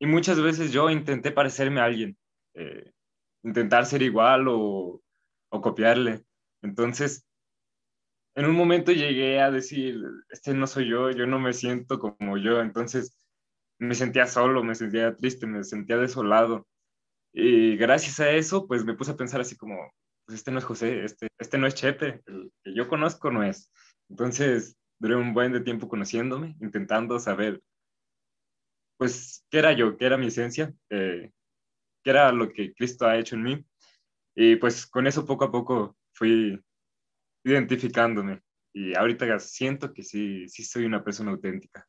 muchas 0.02 0.42
veces 0.42 0.72
yo 0.72 0.90
intenté 0.90 1.32
parecerme 1.32 1.80
a 1.80 1.86
alguien, 1.86 2.18
eh, 2.56 2.92
intentar 3.44 3.86
ser 3.86 4.02
igual 4.02 4.48
o 4.48 5.02
copiarle. 5.50 6.24
Entonces, 6.62 7.26
en 8.36 8.46
un 8.46 8.56
momento 8.56 8.92
llegué 8.92 9.40
a 9.40 9.52
decir, 9.52 10.02
este 10.30 10.54
no 10.54 10.68
soy 10.68 10.90
yo, 10.90 11.12
yo 11.12 11.28
no 11.28 11.40
me 11.40 11.54
siento 11.54 12.00
como 12.00 12.38
yo. 12.38 12.62
Entonces, 12.62 13.16
me 13.80 13.96
sentía 13.96 14.28
solo, 14.28 14.64
me 14.64 14.76
sentía 14.76 15.16
triste, 15.16 15.48
me 15.48 15.64
sentía 15.64 15.98
desolado. 15.98 16.68
Y 17.34 17.76
gracias 17.78 18.20
a 18.20 18.32
eso, 18.32 18.68
pues 18.68 18.86
me 18.86 18.96
puse 18.96 19.12
a 19.12 19.18
pensar 19.18 19.42
así 19.42 19.58
como, 19.58 19.92
pues 20.26 20.40
este 20.40 20.52
no 20.52 20.60
es 20.60 20.66
José, 20.66 21.04
este, 21.04 21.28
este 21.40 21.58
no 21.58 21.68
es 21.68 21.76
Chepe, 21.76 22.22
el 22.28 22.52
que 22.64 22.76
yo 22.76 22.88
conozco 22.88 23.32
no 23.32 23.44
es. 23.44 23.72
Entonces, 24.10 24.78
duré 25.00 25.16
un 25.16 25.34
buen 25.34 25.52
de 25.52 25.62
tiempo 25.62 25.88
conociéndome, 25.88 26.56
intentando 26.62 27.20
saber 27.20 27.62
pues, 28.98 29.46
¿qué 29.50 29.60
era 29.60 29.74
yo? 29.74 29.98
¿Qué 29.98 30.06
era 30.06 30.18
mi 30.18 30.28
esencia? 30.28 30.74
Eh, 30.90 31.30
¿Qué 32.04 32.10
era 32.10 32.32
lo 32.32 32.50
que 32.50 32.74
Cristo 32.74 33.06
ha 33.06 33.18
hecho 33.18 33.36
en 33.36 33.44
mí? 33.44 33.66
Y 34.34 34.56
pues 34.56 34.88
con 34.88 35.08
eso 35.08 35.26
poco 35.26 35.44
a 35.44 35.52
poco 35.52 35.98
fui 36.14 36.58
identificándome 37.44 38.42
y 38.74 38.96
ahorita 38.98 39.40
siento 39.40 39.94
que 39.94 40.04
sí, 40.04 40.48
sí 40.48 40.64
soy 40.64 40.86
una 40.86 41.04
persona 41.04 41.32
auténtica. 41.32 41.88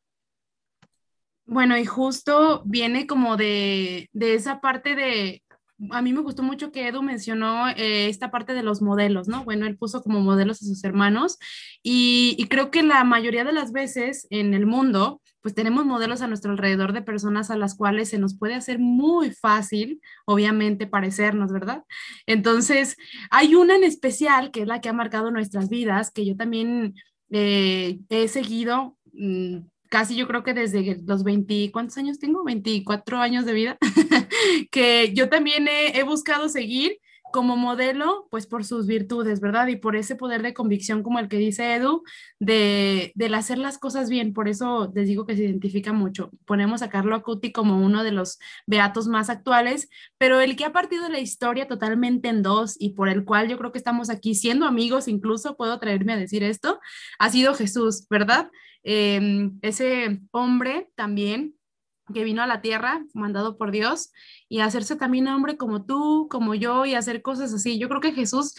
Bueno, 1.46 1.76
y 1.76 1.84
justo 1.84 2.62
viene 2.64 3.06
como 3.06 3.36
de, 3.36 4.08
de 4.12 4.34
esa 4.34 4.60
parte 4.60 4.96
de, 4.96 5.42
a 5.90 6.02
mí 6.02 6.12
me 6.12 6.20
gustó 6.20 6.42
mucho 6.42 6.70
que 6.70 6.86
Edu 6.86 7.02
mencionó 7.02 7.68
eh, 7.68 8.08
esta 8.08 8.30
parte 8.30 8.54
de 8.54 8.62
los 8.62 8.80
modelos, 8.80 9.28
¿no? 9.28 9.44
Bueno, 9.44 9.66
él 9.66 9.76
puso 9.76 10.02
como 10.02 10.20
modelos 10.20 10.62
a 10.62 10.66
sus 10.66 10.84
hermanos 10.84 11.38
y, 11.82 12.46
creo 12.48 12.70
que 12.70 12.82
la 12.82 13.02
mayoría 13.04 13.44
de 13.44 13.52
las 13.52 13.72
veces 13.72 14.26
en 14.30 14.54
el 14.54 14.66
mundo, 14.66 15.20
pues 15.40 15.54
tenemos 15.54 15.84
modelos 15.84 16.22
a 16.22 16.28
nuestro 16.28 16.52
alrededor 16.52 16.92
de 16.92 17.02
personas 17.02 17.50
a 17.50 17.56
las 17.56 17.76
cuales 17.76 18.10
se 18.10 18.18
nos 18.18 18.36
puede 18.38 18.54
hacer 18.54 18.78
muy 18.78 19.30
fácil, 19.32 20.00
obviamente, 20.26 20.86
parecernos, 20.86 21.52
¿verdad? 21.52 21.82
Entonces, 22.26 22.96
hay 23.30 23.54
una 23.54 23.74
en 23.76 23.84
especial 23.84 24.50
que 24.50 24.62
es 24.62 24.68
la 24.68 24.80
que 24.80 24.88
ha 24.88 24.92
marcado 24.92 25.30
nuestras 25.30 25.68
vidas, 25.68 26.10
que 26.10 26.24
yo 26.24 26.36
también 26.36 26.94
eh, 27.30 27.98
he 28.08 28.28
seguido. 28.28 28.96
Mmm, 29.12 29.58
casi 29.94 30.16
yo 30.16 30.26
creo 30.26 30.42
que 30.42 30.54
desde 30.54 31.00
los 31.06 31.22
20, 31.22 31.70
¿cuántos 31.70 31.96
años 31.98 32.18
tengo? 32.18 32.42
24 32.42 33.18
años 33.18 33.44
de 33.44 33.52
vida, 33.52 33.78
que 34.72 35.12
yo 35.14 35.28
también 35.28 35.68
he, 35.68 35.96
he, 35.96 36.02
buscado 36.02 36.48
seguir 36.48 36.98
como 37.32 37.56
modelo, 37.56 38.26
pues 38.28 38.48
por 38.48 38.64
sus 38.64 38.88
virtudes, 38.88 39.38
¿verdad? 39.38 39.68
Y 39.68 39.76
por 39.76 39.94
ese 39.94 40.16
poder 40.16 40.42
de 40.42 40.52
convicción 40.52 41.04
como 41.04 41.20
el 41.20 41.28
que 41.28 41.36
dice 41.36 41.76
Edu, 41.76 42.02
de, 42.40 43.12
de 43.14 43.26
hacer 43.36 43.58
las 43.58 43.78
cosas 43.78 44.10
bien. 44.10 44.32
Por 44.32 44.48
eso 44.48 44.90
les 44.96 45.06
digo 45.06 45.26
que 45.26 45.36
se 45.36 45.44
identifica 45.44 45.92
mucho. 45.92 46.32
Ponemos 46.44 46.82
a 46.82 46.90
Carlo 46.90 47.14
Acuti 47.14 47.52
como 47.52 47.78
uno 47.78 48.02
de 48.02 48.10
los 48.10 48.40
beatos 48.66 49.06
más 49.06 49.30
actuales, 49.30 49.88
pero 50.18 50.40
el 50.40 50.56
que 50.56 50.64
ha 50.64 50.72
partido 50.72 51.08
la 51.08 51.20
historia 51.20 51.68
totalmente 51.68 52.28
en 52.28 52.42
dos 52.42 52.74
y 52.80 52.94
por 52.94 53.08
el 53.08 53.24
cual 53.24 53.48
yo 53.48 53.58
creo 53.58 53.70
que 53.70 53.78
estamos 53.78 54.10
aquí 54.10 54.34
siendo 54.34 54.66
amigos, 54.66 55.06
incluso 55.06 55.56
puedo 55.56 55.78
traerme 55.78 56.14
a 56.14 56.16
decir 56.16 56.42
esto, 56.42 56.80
ha 57.20 57.30
sido 57.30 57.54
Jesús, 57.54 58.08
¿verdad? 58.10 58.50
Eh, 58.84 59.50
ese 59.62 60.20
hombre 60.30 60.90
también 60.94 61.54
que 62.12 62.24
vino 62.24 62.42
a 62.42 62.46
la 62.46 62.60
tierra, 62.60 63.04
mandado 63.14 63.56
por 63.56 63.70
Dios, 63.70 64.12
y 64.48 64.60
hacerse 64.60 64.96
también 64.96 65.28
hombre 65.28 65.56
como 65.56 65.84
tú, 65.86 66.28
como 66.30 66.54
yo, 66.54 66.84
y 66.84 66.94
hacer 66.94 67.22
cosas 67.22 67.52
así. 67.54 67.78
Yo 67.78 67.88
creo 67.88 68.00
que 68.00 68.12
Jesús 68.12 68.54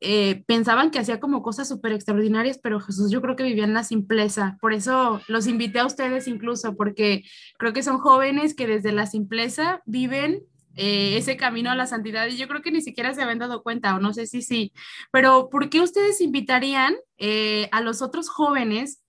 eh, 0.00 0.44
pensaban 0.46 0.90
que 0.90 0.98
hacía 0.98 1.20
como 1.20 1.42
cosas 1.42 1.68
súper 1.68 1.92
extraordinarias, 1.92 2.58
pero 2.62 2.80
Jesús 2.80 3.10
yo 3.10 3.22
creo 3.22 3.34
que 3.34 3.42
vivía 3.42 3.64
en 3.64 3.74
la 3.74 3.82
simpleza. 3.82 4.58
Por 4.60 4.72
eso 4.72 5.20
los 5.26 5.46
invité 5.46 5.80
a 5.80 5.86
ustedes 5.86 6.28
incluso, 6.28 6.76
porque 6.76 7.24
creo 7.58 7.72
que 7.72 7.82
son 7.82 7.98
jóvenes 7.98 8.54
que 8.54 8.66
desde 8.66 8.92
la 8.92 9.06
simpleza 9.06 9.82
viven 9.86 10.42
eh, 10.76 11.16
ese 11.16 11.38
camino 11.38 11.70
a 11.70 11.74
la 11.74 11.86
santidad 11.86 12.26
y 12.26 12.36
yo 12.36 12.48
creo 12.48 12.60
que 12.60 12.70
ni 12.70 12.82
siquiera 12.82 13.14
se 13.14 13.22
habían 13.22 13.38
dado 13.38 13.62
cuenta 13.62 13.96
o 13.96 13.98
no 13.98 14.12
sé 14.12 14.26
si 14.26 14.42
sí, 14.42 14.74
pero 15.10 15.48
¿por 15.48 15.70
qué 15.70 15.80
ustedes 15.80 16.20
invitarían 16.20 16.94
eh, 17.16 17.70
a 17.72 17.80
los 17.80 18.02
otros 18.02 18.28
jóvenes 18.28 19.02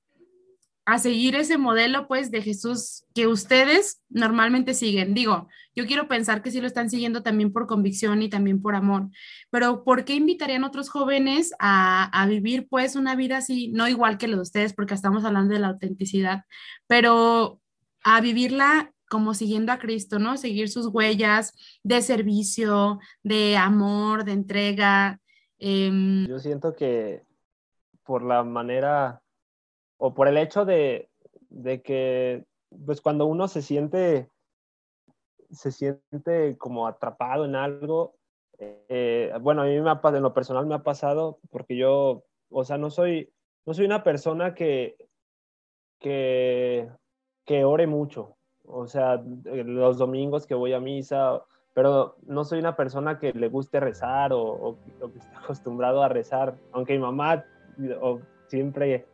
a 0.87 0.99
seguir 0.99 1.35
ese 1.35 1.57
modelo 1.57 2.07
pues 2.07 2.31
de 2.31 2.41
Jesús 2.41 3.03
que 3.13 3.27
ustedes 3.27 4.01
normalmente 4.07 4.73
siguen. 4.73 5.13
Digo, 5.13 5.49
yo 5.75 5.85
quiero 5.85 6.07
pensar 6.07 6.41
que 6.41 6.49
sí 6.49 6.61
lo 6.61 6.65
están 6.65 6.89
siguiendo 6.89 7.23
también 7.23 7.51
por 7.51 7.67
convicción 7.67 8.21
y 8.21 8.29
también 8.29 8.61
por 8.61 8.73
amor, 8.73 9.09
pero 9.51 9.83
¿por 9.83 10.05
qué 10.05 10.13
invitarían 10.13 10.63
otros 10.63 10.89
jóvenes 10.89 11.51
a, 11.59 12.05
a 12.05 12.25
vivir 12.25 12.69
pues 12.69 12.95
una 12.95 13.17
vida 13.17 13.35
así, 13.35 13.67
no 13.67 13.89
igual 13.89 14.17
que 14.17 14.29
los 14.29 14.37
de 14.37 14.43
ustedes, 14.43 14.73
porque 14.73 14.93
estamos 14.93 15.25
hablando 15.25 15.53
de 15.53 15.59
la 15.59 15.67
autenticidad, 15.67 16.45
pero 16.87 17.59
a 18.05 18.21
vivirla 18.21 18.93
como 19.09 19.33
siguiendo 19.33 19.73
a 19.73 19.79
Cristo, 19.79 20.19
¿no? 20.19 20.37
Seguir 20.37 20.69
sus 20.69 20.87
huellas 20.87 21.53
de 21.83 22.01
servicio, 22.01 22.99
de 23.23 23.57
amor, 23.57 24.23
de 24.23 24.31
entrega. 24.31 25.19
Eh... 25.59 26.25
Yo 26.29 26.39
siento 26.39 26.73
que 26.77 27.23
por 28.05 28.23
la 28.23 28.45
manera 28.45 29.21
o 29.97 30.13
por 30.13 30.27
el 30.27 30.37
hecho 30.37 30.65
de, 30.65 31.09
de 31.49 31.81
que, 31.81 32.45
pues 32.85 33.01
cuando 33.01 33.25
uno 33.25 33.47
se 33.47 33.61
siente, 33.61 34.29
se 35.51 35.71
siente 35.71 36.57
como 36.57 36.87
atrapado 36.87 37.45
en 37.45 37.55
algo, 37.55 38.15
eh, 38.59 39.33
bueno, 39.41 39.61
a 39.61 39.65
mí 39.65 39.79
me 39.79 39.89
ha, 39.89 40.01
en 40.03 40.23
lo 40.23 40.33
personal 40.33 40.65
me 40.65 40.75
ha 40.75 40.83
pasado 40.83 41.39
porque 41.51 41.75
yo, 41.75 42.23
o 42.49 42.63
sea, 42.63 42.77
no 42.77 42.89
soy, 42.89 43.31
no 43.65 43.73
soy 43.73 43.85
una 43.85 44.03
persona 44.03 44.53
que, 44.53 44.97
que, 45.99 46.89
que 47.45 47.65
ore 47.65 47.87
mucho, 47.87 48.35
o 48.65 48.87
sea, 48.87 49.23
los 49.43 49.97
domingos 49.97 50.47
que 50.47 50.55
voy 50.55 50.73
a 50.73 50.79
misa, 50.79 51.43
pero 51.73 52.15
no 52.25 52.43
soy 52.43 52.59
una 52.59 52.75
persona 52.75 53.19
que 53.19 53.31
le 53.33 53.49
guste 53.49 53.79
rezar 53.79 54.33
o, 54.33 54.41
o, 54.41 54.77
o 55.01 55.11
que 55.11 55.19
esté 55.19 55.35
acostumbrado 55.43 56.01
a 56.01 56.09
rezar, 56.09 56.57
aunque 56.71 56.93
mi 56.93 56.99
mamá 56.99 57.45
o, 58.01 58.19
siempre 58.47 59.05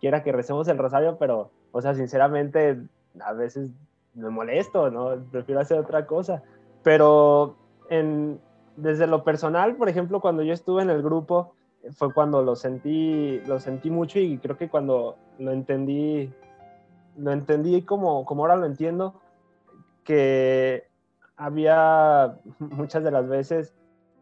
quiera 0.00 0.22
que 0.22 0.32
recemos 0.32 0.66
el 0.68 0.78
rosario, 0.78 1.16
pero, 1.18 1.50
o 1.72 1.80
sea, 1.80 1.94
sinceramente, 1.94 2.80
a 3.20 3.32
veces 3.32 3.70
me 4.14 4.30
molesto, 4.30 4.90
¿no? 4.90 5.22
Prefiero 5.30 5.60
hacer 5.60 5.78
otra 5.78 6.06
cosa. 6.06 6.42
Pero 6.82 7.56
en, 7.88 8.40
desde 8.76 9.06
lo 9.06 9.22
personal, 9.24 9.76
por 9.76 9.88
ejemplo, 9.88 10.20
cuando 10.20 10.42
yo 10.42 10.52
estuve 10.52 10.82
en 10.82 10.90
el 10.90 11.02
grupo, 11.02 11.54
fue 11.92 12.12
cuando 12.12 12.42
lo 12.42 12.56
sentí, 12.56 13.40
lo 13.46 13.58
sentí 13.60 13.90
mucho 13.90 14.18
y 14.18 14.38
creo 14.38 14.56
que 14.56 14.68
cuando 14.68 15.16
lo 15.38 15.52
entendí, 15.52 16.32
lo 17.16 17.32
entendí 17.32 17.82
como, 17.82 18.24
como 18.24 18.42
ahora 18.42 18.56
lo 18.56 18.66
entiendo, 18.66 19.20
que 20.04 20.84
había 21.36 22.36
muchas 22.58 23.02
de 23.02 23.10
las 23.10 23.28
veces 23.28 23.74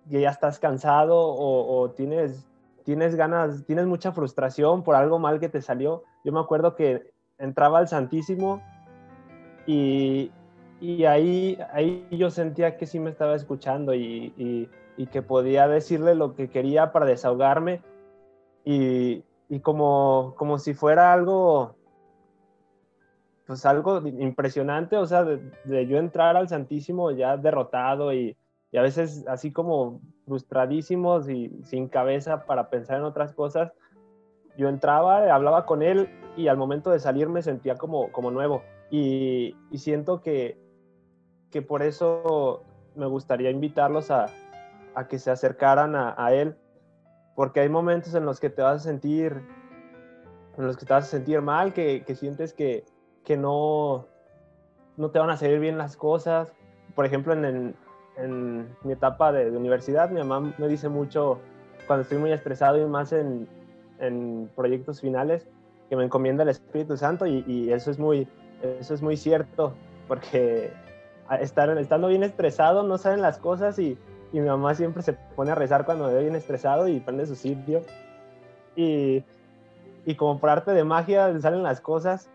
que 0.09 0.21
ya 0.21 0.31
estás 0.31 0.59
cansado 0.59 1.19
o, 1.19 1.81
o 1.81 1.91
tienes, 1.91 2.47
tienes 2.89 3.17
ganas, 3.17 3.67
tienes 3.67 3.87
mucha 3.87 4.13
frustración 4.13 4.83
por 4.83 4.95
algo 4.95 5.19
mal 5.19 5.41
que 5.41 5.51
te 5.51 5.61
salió. 5.61 6.05
Yo 6.25 6.33
me 6.33 6.41
acuerdo 6.41 6.75
que 6.75 7.13
entraba 7.37 7.81
al 7.81 7.87
Santísimo 7.87 8.63
y, 9.67 10.33
y 10.81 11.05
ahí, 11.05 11.59
ahí 11.75 12.09
yo 12.11 12.31
sentía 12.31 12.79
que 12.79 12.87
sí 12.87 12.99
me 12.99 13.11
estaba 13.11 13.35
escuchando 13.35 13.93
y, 13.93 14.33
y, 14.97 15.07
que 15.09 15.21
podía 15.21 15.69
decirle 15.69 16.15
lo 16.15 16.35
que 16.35 16.49
quería 16.49 16.91
para 16.91 17.05
desahogarme 17.05 17.83
y, 18.65 19.23
como, 19.61 20.33
como 20.39 20.59
si 20.59 20.73
fuera 20.73 21.13
algo, 21.13 21.77
pues 23.47 23.67
algo 23.67 23.99
impresionante, 24.07 24.97
o 24.97 25.05
sea, 25.05 25.25
de, 25.25 25.87
yo 25.87 25.99
entrar 25.99 26.39
al 26.39 26.49
Santísimo 26.49 27.11
ya 27.11 27.37
derrotado 27.37 28.15
y, 28.15 28.35
a 28.77 28.83
veces 28.83 29.25
así 29.27 29.51
como 29.51 30.01
frustradísimos 30.27 31.29
y 31.29 31.63
sin 31.65 31.89
cabeza 31.89 32.45
para 32.45 32.69
pensar 32.69 32.99
en 32.99 33.05
otras 33.05 33.33
cosas, 33.33 33.73
yo 34.59 34.69
entraba, 34.69 35.33
hablaba 35.33 35.65
con 35.65 35.83
él 35.83 36.09
y 36.37 36.49
al 36.49 36.57
momento 36.57 36.91
de 36.91 36.99
salir 36.99 37.29
me 37.29 37.43
sentía 37.43 37.77
como, 37.77 38.13
como 38.13 38.31
nuevo. 38.31 38.63
Y, 38.91 39.57
y 39.71 39.79
siento 39.79 40.21
que, 40.21 40.59
que 41.51 41.63
por 41.63 41.83
eso 41.83 42.65
me 42.95 43.07
gustaría 43.07 43.51
invitarlos 43.51 44.11
a, 44.11 44.27
a 44.95 45.07
que 45.07 45.19
se 45.19 45.31
acercaran 45.31 45.95
a, 45.95 46.33
él, 46.33 46.57
porque 47.37 47.61
hay 47.61 47.69
momentos 47.69 48.15
en 48.15 48.25
los 48.25 48.41
que 48.41 48.51
te 48.51 48.63
vas 48.63 48.83
a 48.83 48.85
sentir, 48.85 49.41
en 50.57 50.67
los 50.67 50.77
que 50.77 50.85
te 50.85 50.93
vas 50.93 51.05
a 51.05 51.11
sentir 51.11 51.41
mal, 51.41 51.73
que, 51.73 52.03
que 52.05 52.17
sientes 52.17 52.53
que, 52.53 52.85
que 53.25 53.37
no, 53.37 54.07
no 54.97 55.11
te 55.11 55.21
van 55.21 55.31
a 55.31 55.37
salir 55.37 55.61
bien 55.61 55.79
las 55.79 55.97
cosas. 55.97 56.53
Por 56.97 57.07
ejemplo, 57.07 57.33
en, 57.33 57.77
en, 58.19 58.69
mi 58.83 58.93
etapa 58.93 59.33
de, 59.33 59.51
de, 59.51 59.57
universidad, 59.57 60.11
mi 60.11 60.23
mamá 60.23 60.53
me 60.59 60.69
dice 60.69 60.89
mucho, 60.89 61.39
cuando 61.87 62.03
estoy 62.03 62.19
muy 62.19 62.33
estresado 62.33 62.81
y 62.81 62.87
más 62.87 63.13
en, 63.13 63.49
en 63.99 64.51
proyectos 64.55 65.01
finales, 65.01 65.47
que 65.89 65.97
me 65.97 66.05
encomienda 66.05 66.43
el 66.43 66.51
Espíritu 66.51 66.97
Santo 66.97 67.27
y, 67.27 67.45
y 67.47 67.73
eso, 67.73 67.91
es 67.91 67.99
muy, 67.99 68.29
eso 68.63 68.95
es 68.95 69.03
muy 69.03 69.17
cierto, 69.17 69.73
porque 70.07 70.71
estar, 71.41 71.77
estando 71.79 72.09
bien 72.09 72.23
estresado, 72.23 72.83
no 72.83 72.99
saben 72.99 73.23
las 73.23 73.39
cosas 73.39 73.79
y, 73.79 73.99
y, 74.33 74.41
mi 74.41 74.47
mamá 74.47 74.75
siempre 74.75 75.03
se 75.03 75.15
pone 75.35 75.51
a 75.51 75.55
rezar 75.55 75.85
cuando 75.85 76.07
me 76.07 76.15
ve 76.15 76.23
bien 76.23 76.37
estresado 76.37 76.89
y 76.89 77.01
prende 77.01 77.27
su 77.27 77.37
sitio. 77.37 77.83
Y, 78.77 79.25
y 80.05 80.15
como 80.15 80.39
por 80.39 80.51
arte 80.51 80.73
de 80.73 80.85
magia 80.85 81.39
salen 81.41 81.63
las 81.63 81.81
cosas 81.81 82.31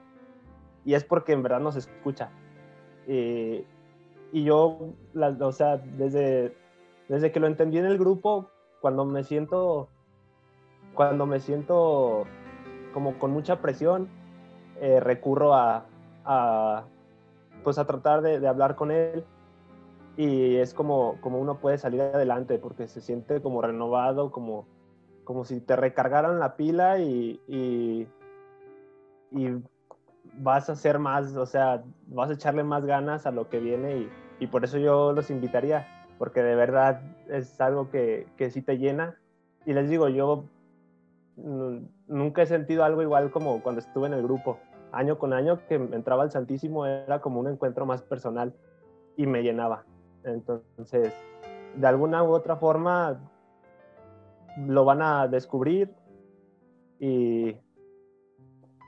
y 0.85 0.95
es 0.95 1.03
porque 1.03 1.33
en 1.33 1.43
verdad 1.43 1.59
nos 1.59 1.75
escucha. 1.75 2.29
Y, 3.07 3.65
y 4.33 4.43
yo, 4.45 4.95
o 5.13 5.51
sea, 5.51 5.77
desde, 5.77 6.57
desde 7.07 7.31
que 7.31 7.39
lo 7.39 7.45
entendí 7.45 7.77
en 7.77 7.85
el 7.85 7.99
grupo, 7.99 8.49
cuando 8.81 9.05
me 9.05 9.23
siento, 9.23 9.89
cuando 10.95 11.27
me 11.27 11.39
siento 11.39 12.25
como 12.95 13.19
con 13.19 13.29
mucha 13.29 13.61
presión, 13.61 14.09
eh, 14.81 14.99
recurro 14.99 15.53
a, 15.53 15.85
pues 17.63 17.77
a 17.77 17.85
tratar 17.85 18.23
de, 18.23 18.39
de, 18.39 18.47
hablar 18.47 18.75
con 18.75 18.89
él. 18.89 19.23
Y 20.17 20.55
es 20.55 20.73
como, 20.73 21.21
como 21.21 21.37
uno 21.39 21.59
puede 21.59 21.77
salir 21.77 22.01
adelante 22.01 22.57
porque 22.57 22.87
se 22.87 23.01
siente 23.01 23.39
como 23.39 23.61
renovado, 23.61 24.31
como, 24.31 24.65
como 25.25 25.45
si 25.45 25.61
te 25.61 25.75
recargaran 25.75 26.39
la 26.39 26.55
pila 26.55 26.97
y, 26.97 27.39
y, 27.47 28.07
y 29.29 29.63
vas 30.39 30.69
a 30.69 30.73
hacer 30.73 30.97
más, 30.97 31.35
o 31.35 31.45
sea, 31.45 31.83
vas 32.07 32.31
a 32.31 32.33
echarle 32.33 32.63
más 32.63 32.83
ganas 32.83 33.27
a 33.27 33.31
lo 33.31 33.47
que 33.47 33.59
viene 33.59 33.97
y, 33.97 34.09
y 34.39 34.47
por 34.47 34.63
eso 34.63 34.77
yo 34.77 35.13
los 35.13 35.29
invitaría, 35.29 35.87
porque 36.17 36.41
de 36.41 36.55
verdad 36.55 37.01
es 37.29 37.59
algo 37.61 37.89
que, 37.89 38.27
que 38.37 38.49
sí 38.49 38.61
te 38.61 38.77
llena. 38.77 39.17
Y 39.65 39.73
les 39.73 39.89
digo, 39.89 40.09
yo 40.09 40.45
nunca 42.07 42.43
he 42.43 42.45
sentido 42.45 42.83
algo 42.83 43.01
igual 43.01 43.31
como 43.31 43.61
cuando 43.63 43.79
estuve 43.79 44.07
en 44.07 44.13
el 44.13 44.23
grupo 44.23 44.59
año 44.91 45.17
con 45.17 45.33
año 45.33 45.59
que 45.67 45.75
entraba 45.75 46.23
al 46.23 46.31
Santísimo 46.31 46.85
era 46.85 47.19
como 47.19 47.39
un 47.39 47.47
encuentro 47.47 47.85
más 47.85 48.03
personal 48.03 48.53
y 49.17 49.25
me 49.25 49.41
llenaba. 49.41 49.83
Entonces, 50.23 51.13
de 51.75 51.87
alguna 51.87 52.23
u 52.23 52.31
otra 52.31 52.55
forma 52.55 53.19
lo 54.67 54.85
van 54.85 55.01
a 55.01 55.27
descubrir 55.27 55.91
y, 56.99 57.57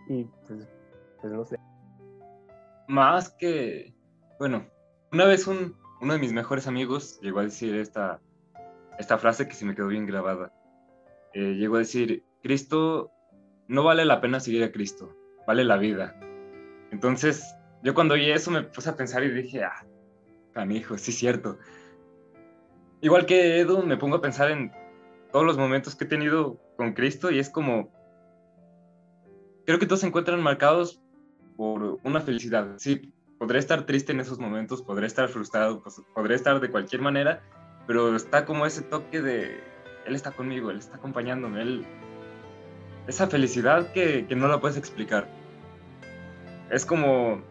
y 0.08 0.24
pues, 0.48 0.70
pues 1.20 1.34
no 1.34 1.44
sé. 1.44 1.58
Más 2.88 3.32
que, 3.32 3.96
bueno, 4.38 4.64
una 5.16 5.24
vez 5.24 5.48
un, 5.48 5.78
uno 6.02 6.12
de 6.12 6.20
mis 6.20 6.34
mejores 6.34 6.68
amigos 6.68 7.22
llegó 7.22 7.40
a 7.40 7.44
decir 7.44 7.74
esta, 7.76 8.20
esta 9.00 9.18
frase 9.18 9.48
que 9.48 9.54
se 9.54 9.64
me 9.64 9.74
quedó 9.74 9.88
bien 9.88 10.06
grabada. 10.06 10.52
Eh, 11.34 11.54
llegó 11.54 11.78
a 11.78 11.80
decir, 11.80 12.26
Cristo, 12.44 13.12
no 13.70 13.86
vale 13.86 14.04
la 14.04 14.20
pena 14.20 14.42
seguir 14.42 14.62
a 14.66 14.74
Cristo, 14.74 15.16
vale 15.48 15.64
la 15.64 15.78
vida. 15.78 16.20
Entonces, 16.92 17.56
yo 17.82 17.94
cuando 17.94 18.16
oí 18.16 18.30
eso 18.30 18.52
me 18.52 18.64
puse 18.64 18.90
a 18.90 18.98
pensar 18.98 19.24
y 19.24 19.32
dije, 19.32 19.64
ah, 19.64 19.88
canijo, 20.52 20.98
sí 20.98 21.12
es 21.12 21.18
cierto. 21.18 21.60
Igual 23.00 23.26
que 23.26 23.62
Edu, 23.62 23.84
me 23.84 23.96
pongo 23.96 24.18
a 24.18 24.22
pensar 24.22 24.52
en 24.52 24.74
todos 25.32 25.46
los 25.46 25.58
momentos 25.58 25.96
que 25.96 26.04
he 26.04 26.08
tenido 26.10 26.60
con 26.76 26.92
Cristo 26.92 27.32
y 27.32 27.40
es 27.40 27.50
como, 27.50 27.90
creo 29.66 29.80
que 29.80 29.86
todos 29.86 30.02
se 30.02 30.08
encuentran 30.08 30.44
marcados 30.44 31.02
por 31.56 32.02
una 32.04 32.20
felicidad. 32.20 32.74
Sí, 32.80 33.15
podré 33.38 33.60
estar 33.60 33.86
triste 33.86 34.12
en 34.12 34.20
esos 34.20 34.40
momentos, 34.40 34.82
podré 34.82 35.08
estar 35.08 35.28
frustrado, 35.30 35.82
pues, 35.82 36.02
podré 36.14 36.36
estar 36.36 36.60
de 36.60 36.70
cualquier 36.70 37.02
manera, 37.02 37.42
pero 37.88 38.16
está 38.16 38.46
como 38.46 38.66
ese 38.66 38.82
toque 38.82 39.22
de, 39.22 39.60
Él 40.06 40.16
está 40.16 40.32
conmigo, 40.32 40.72
Él 40.72 40.80
está 40.80 40.98
acompañándome, 40.98 41.62
Él 41.62 41.86
esa 43.08 43.28
felicidad 43.28 43.92
que, 43.92 44.26
que, 44.28 44.36
no 44.36 44.48
la 44.48 44.60
puedes 44.60 44.78
explicar. 44.78 45.28
Es 46.72 46.86
como 46.86 47.42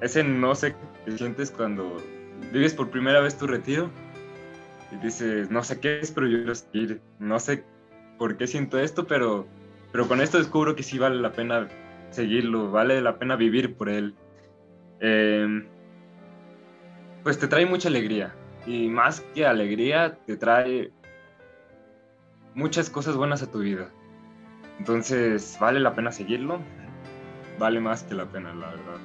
ese 0.00 0.24
no 0.24 0.54
sé 0.54 0.74
que 1.04 1.12
sientes 1.12 1.50
cuando 1.50 1.98
vives 2.52 2.74
por 2.74 2.90
primera 2.90 3.20
vez 3.20 3.38
tu 3.38 3.46
retiro 3.46 3.90
y 4.90 4.96
dices, 4.96 5.50
no 5.50 5.62
sé 5.62 5.80
qué 5.80 6.00
es, 6.00 6.10
pero 6.10 6.26
yo 6.26 6.38
quiero 6.38 6.54
seguir. 6.54 7.00
No 7.18 7.38
sé 7.38 7.64
por 8.18 8.36
qué 8.36 8.46
siento 8.46 8.78
esto, 8.78 9.06
pero, 9.06 9.46
pero 9.92 10.08
con 10.08 10.20
esto 10.20 10.38
descubro 10.38 10.74
que 10.74 10.82
sí 10.82 10.98
vale 10.98 11.16
la 11.16 11.32
pena 11.32 11.68
seguirlo, 12.10 12.70
vale 12.70 13.00
la 13.00 13.18
pena 13.18 13.36
vivir 13.36 13.76
por 13.76 13.88
él. 13.88 14.14
Eh, 15.06 15.62
pues 17.22 17.38
te 17.38 17.46
trae 17.46 17.66
mucha 17.66 17.88
alegría 17.88 18.34
y 18.66 18.88
más 18.88 19.20
que 19.34 19.44
alegría 19.44 20.16
te 20.26 20.38
trae 20.38 20.92
muchas 22.54 22.88
cosas 22.88 23.14
buenas 23.14 23.42
a 23.42 23.50
tu 23.50 23.58
vida. 23.58 23.90
Entonces, 24.78 25.58
¿vale 25.60 25.78
la 25.78 25.94
pena 25.94 26.10
seguirlo? 26.10 26.58
Vale 27.58 27.80
más 27.80 28.02
que 28.04 28.14
la 28.14 28.24
pena, 28.24 28.54
la 28.54 28.70
verdad. 28.70 28.98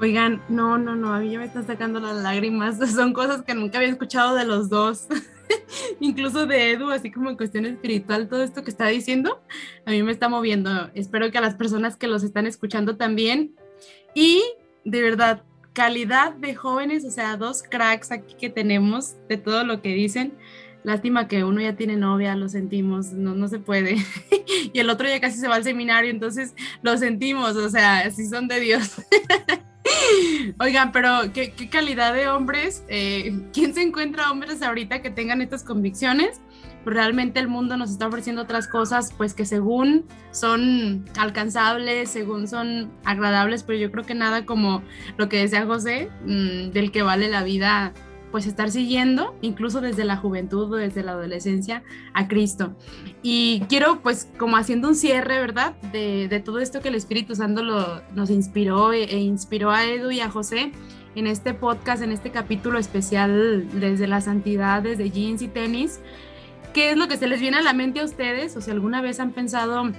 Oigan, 0.00 0.40
no, 0.48 0.78
no, 0.78 0.96
no, 0.96 1.12
a 1.12 1.20
mí 1.20 1.30
ya 1.30 1.38
me 1.38 1.44
están 1.44 1.66
sacando 1.66 2.00
las 2.00 2.16
lágrimas. 2.22 2.78
Son 2.94 3.12
cosas 3.12 3.42
que 3.42 3.54
nunca 3.54 3.76
había 3.76 3.90
escuchado 3.90 4.34
de 4.34 4.46
los 4.46 4.70
dos. 4.70 5.08
Incluso 6.00 6.46
de 6.46 6.70
Edu, 6.70 6.90
así 6.90 7.10
como 7.10 7.28
en 7.28 7.36
cuestión 7.36 7.66
espiritual, 7.66 8.28
todo 8.28 8.42
esto 8.42 8.64
que 8.64 8.70
está 8.70 8.86
diciendo, 8.86 9.42
a 9.84 9.90
mí 9.90 10.02
me 10.02 10.12
está 10.12 10.30
moviendo. 10.30 10.90
Espero 10.94 11.30
que 11.30 11.36
a 11.36 11.42
las 11.42 11.54
personas 11.54 11.96
que 11.98 12.06
los 12.06 12.22
están 12.22 12.46
escuchando 12.46 12.96
también. 12.96 13.54
Y 14.14 14.42
de 14.84 15.02
verdad, 15.02 15.42
calidad 15.72 16.32
de 16.32 16.54
jóvenes, 16.54 17.04
o 17.04 17.10
sea, 17.10 17.36
dos 17.36 17.62
cracks 17.62 18.12
aquí 18.12 18.34
que 18.34 18.50
tenemos 18.50 19.14
de 19.28 19.36
todo 19.36 19.64
lo 19.64 19.82
que 19.82 19.94
dicen. 19.94 20.34
Lástima 20.82 21.28
que 21.28 21.44
uno 21.44 21.60
ya 21.60 21.76
tiene 21.76 21.96
novia, 21.96 22.34
lo 22.36 22.48
sentimos, 22.48 23.12
no, 23.12 23.34
no 23.34 23.48
se 23.48 23.58
puede. 23.58 23.96
y 24.72 24.78
el 24.78 24.88
otro 24.88 25.06
ya 25.08 25.20
casi 25.20 25.38
se 25.38 25.48
va 25.48 25.56
al 25.56 25.64
seminario, 25.64 26.10
entonces 26.10 26.54
lo 26.82 26.96
sentimos, 26.96 27.56
o 27.56 27.68
sea, 27.68 28.10
si 28.10 28.26
son 28.26 28.48
de 28.48 28.60
Dios. 28.60 29.02
Oigan, 30.58 30.92
pero 30.92 31.32
¿qué, 31.34 31.52
¿qué, 31.52 31.68
calidad 31.68 32.14
de 32.14 32.28
hombres. 32.28 32.84
Eh, 32.88 33.38
¿Quién 33.52 33.74
se 33.74 33.82
encuentra 33.82 34.30
hombres 34.30 34.62
ahorita 34.62 35.02
que 35.02 35.10
tengan 35.10 35.42
estas 35.42 35.62
convicciones? 35.62 36.40
Realmente 36.84 37.40
el 37.40 37.48
mundo 37.48 37.76
nos 37.76 37.90
está 37.90 38.06
ofreciendo 38.06 38.42
otras 38.42 38.66
cosas, 38.66 39.12
pues 39.16 39.34
que 39.34 39.44
según 39.44 40.06
son 40.30 41.04
alcanzables, 41.18 42.08
según 42.10 42.48
son 42.48 42.90
agradables, 43.04 43.62
pero 43.62 43.78
yo 43.78 43.90
creo 43.90 44.04
que 44.04 44.14
nada 44.14 44.46
como 44.46 44.82
lo 45.16 45.28
que 45.28 45.38
decía 45.38 45.66
José, 45.66 46.10
mmm, 46.24 46.70
del 46.70 46.90
que 46.90 47.02
vale 47.02 47.28
la 47.28 47.42
vida 47.42 47.92
pues 48.30 48.46
estar 48.46 48.70
siguiendo, 48.70 49.34
incluso 49.40 49.80
desde 49.80 50.04
la 50.04 50.16
juventud 50.16 50.72
o 50.72 50.76
desde 50.76 51.02
la 51.02 51.12
adolescencia, 51.12 51.82
a 52.14 52.28
Cristo. 52.28 52.76
Y 53.22 53.62
quiero 53.68 54.00
pues 54.02 54.28
como 54.38 54.56
haciendo 54.56 54.88
un 54.88 54.94
cierre, 54.94 55.40
¿verdad? 55.40 55.74
De, 55.92 56.28
de 56.28 56.40
todo 56.40 56.60
esto 56.60 56.80
que 56.80 56.88
el 56.88 56.94
Espíritu 56.94 57.34
Santo 57.34 57.62
lo, 57.62 58.02
nos 58.14 58.30
inspiró 58.30 58.92
e, 58.92 59.04
e, 59.04 59.18
inspiró 59.18 59.70
a 59.70 59.84
Edu 59.84 60.10
y 60.10 60.20
a 60.20 60.30
José 60.30 60.72
en 61.16 61.26
este 61.26 61.54
podcast, 61.54 62.02
en 62.02 62.12
este 62.12 62.30
capítulo 62.30 62.78
especial 62.78 63.66
desde 63.80 64.06
la 64.06 64.20
santidad, 64.20 64.82
desde 64.82 65.10
jeans 65.10 65.42
y 65.42 65.48
tenis. 65.48 66.00
¿Qué 66.72 66.90
es 66.90 66.96
lo 66.96 67.08
que 67.08 67.16
se 67.16 67.26
les 67.26 67.40
viene 67.40 67.58
a 67.58 67.62
la 67.62 67.72
mente 67.72 68.00
a 68.00 68.04
ustedes? 68.04 68.56
O 68.56 68.60
si 68.60 68.70
alguna 68.70 69.00
vez 69.00 69.20
han 69.20 69.32
pensado 69.32 69.90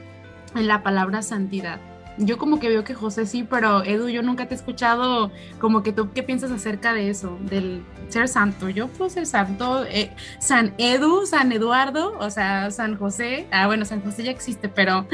en 0.55 0.67
la 0.67 0.84
palabra 0.84 1.21
santidad. 1.21 1.79
Yo 2.17 2.38
como 2.38 2.60
que 2.60 2.67
veo 2.67 2.84
que 2.84 2.93
José 2.93 3.25
sí, 3.25 3.47
pero 3.49 3.84
Edu, 3.84 4.10
yo 4.10 4.21
nunca 4.21 4.47
te 4.47 4.53
he 4.53 4.57
escuchado 4.57 5.31
como 5.60 5.81
que 5.81 5.93
tú 5.93 6.12
qué 6.12 6.23
piensas 6.23 6.51
acerca 6.51 6.93
de 6.93 7.10
eso, 7.10 7.39
del 7.49 7.84
ser 8.10 8.27
santo. 8.27 8.69
Yo 8.69 8.89
puedo 8.89 9.10
ser 9.10 9.25
santo, 9.25 9.86
eh, 9.86 10.12
San 10.39 10.73
Edu, 10.77 11.25
San 11.25 11.51
Eduardo, 11.51 12.17
o 12.19 12.29
sea, 12.29 12.69
San 12.69 12.97
José. 12.97 13.47
Ah, 13.51 13.65
bueno, 13.67 13.86
San 13.86 14.01
José 14.01 14.23
ya 14.23 14.31
existe, 14.31 14.67
pero 14.67 15.07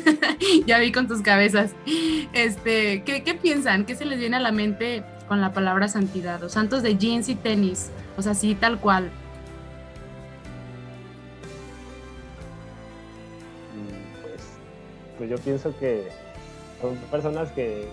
ya 0.66 0.78
vi 0.78 0.92
con 0.92 1.06
tus 1.06 1.20
cabezas. 1.20 1.72
Este, 2.32 3.02
¿qué, 3.04 3.22
¿qué 3.22 3.34
piensan? 3.34 3.84
¿Qué 3.84 3.94
se 3.94 4.06
les 4.06 4.18
viene 4.18 4.38
a 4.38 4.40
la 4.40 4.50
mente 4.50 5.04
con 5.28 5.42
la 5.42 5.52
palabra 5.52 5.88
santidad? 5.88 6.40
Los 6.40 6.52
santos 6.52 6.82
de 6.82 6.96
jeans 6.96 7.28
y 7.28 7.34
tenis, 7.34 7.90
o 8.16 8.22
sea, 8.22 8.34
sí, 8.34 8.54
tal 8.54 8.80
cual. 8.80 9.10
Pues 15.20 15.28
yo 15.28 15.36
pienso 15.36 15.78
que 15.78 16.08
son 16.80 16.96
personas 17.10 17.52
que, 17.52 17.86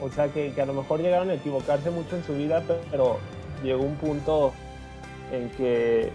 o 0.00 0.08
sea, 0.08 0.28
que, 0.28 0.50
a 0.58 0.64
lo 0.64 0.72
mejor 0.72 1.02
llegaron 1.02 1.28
a 1.28 1.34
equivocarse 1.34 1.90
mucho 1.90 2.16
en 2.16 2.24
su 2.24 2.32
vida, 2.32 2.62
pero 2.90 3.18
llegó 3.62 3.82
un 3.82 3.96
punto 3.96 4.54
en 5.30 5.50
que, 5.50 6.10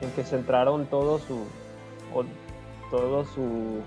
en 0.00 0.10
que 0.14 0.22
centraron 0.22 0.86
todo 0.86 1.18
su, 1.18 1.46
todo 2.92 3.24
su, 3.24 3.80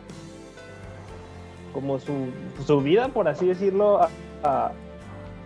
como 1.71 1.97
su, 1.97 2.27
su 2.67 2.82
vida, 2.82 3.08
por 3.08 3.29
así 3.29 3.47
decirlo, 3.47 4.01
a, 4.43 4.73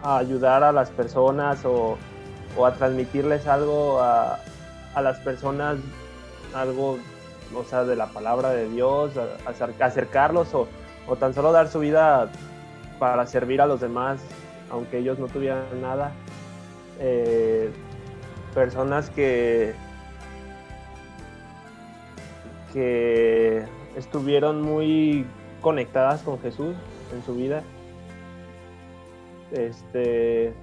ayudar 0.02 0.64
a 0.64 0.72
las 0.72 0.90
personas 0.90 1.64
o, 1.64 1.96
o 2.58 2.66
a 2.66 2.74
transmitirles 2.74 3.46
algo 3.46 4.02
a 4.02 4.40
las 4.96 5.20
personas, 5.20 5.78
algo 6.56 6.98
o 7.56 7.64
sea, 7.64 7.84
de 7.84 7.96
la 7.96 8.08
palabra 8.08 8.52
de 8.52 8.70
Dios, 8.70 9.14
acercarlos 9.80 10.54
o, 10.54 10.68
o, 11.08 11.16
tan 11.16 11.34
solo 11.34 11.52
dar 11.52 11.68
su 11.68 11.80
vida 11.80 12.30
para 13.00 13.26
servir 13.26 13.62
a 13.62 13.66
los 13.66 13.82
demás, 13.82 14.22
aunque 14.70 15.00
ellos 15.00 15.20
no 15.20 15.28
tuvieran 15.28 15.82
nada. 15.82 16.12
Eh, 17.00 17.72
personas 18.54 19.10
que, 19.10 19.74
que 22.72 23.66
estuvieron 23.96 24.62
muy 24.62 25.26
conectadas 25.62 26.22
con 26.22 26.40
Jesús 26.40 26.76
en 27.14 27.24
su 27.26 27.36
vida. 27.36 27.64
Este, 29.52 30.54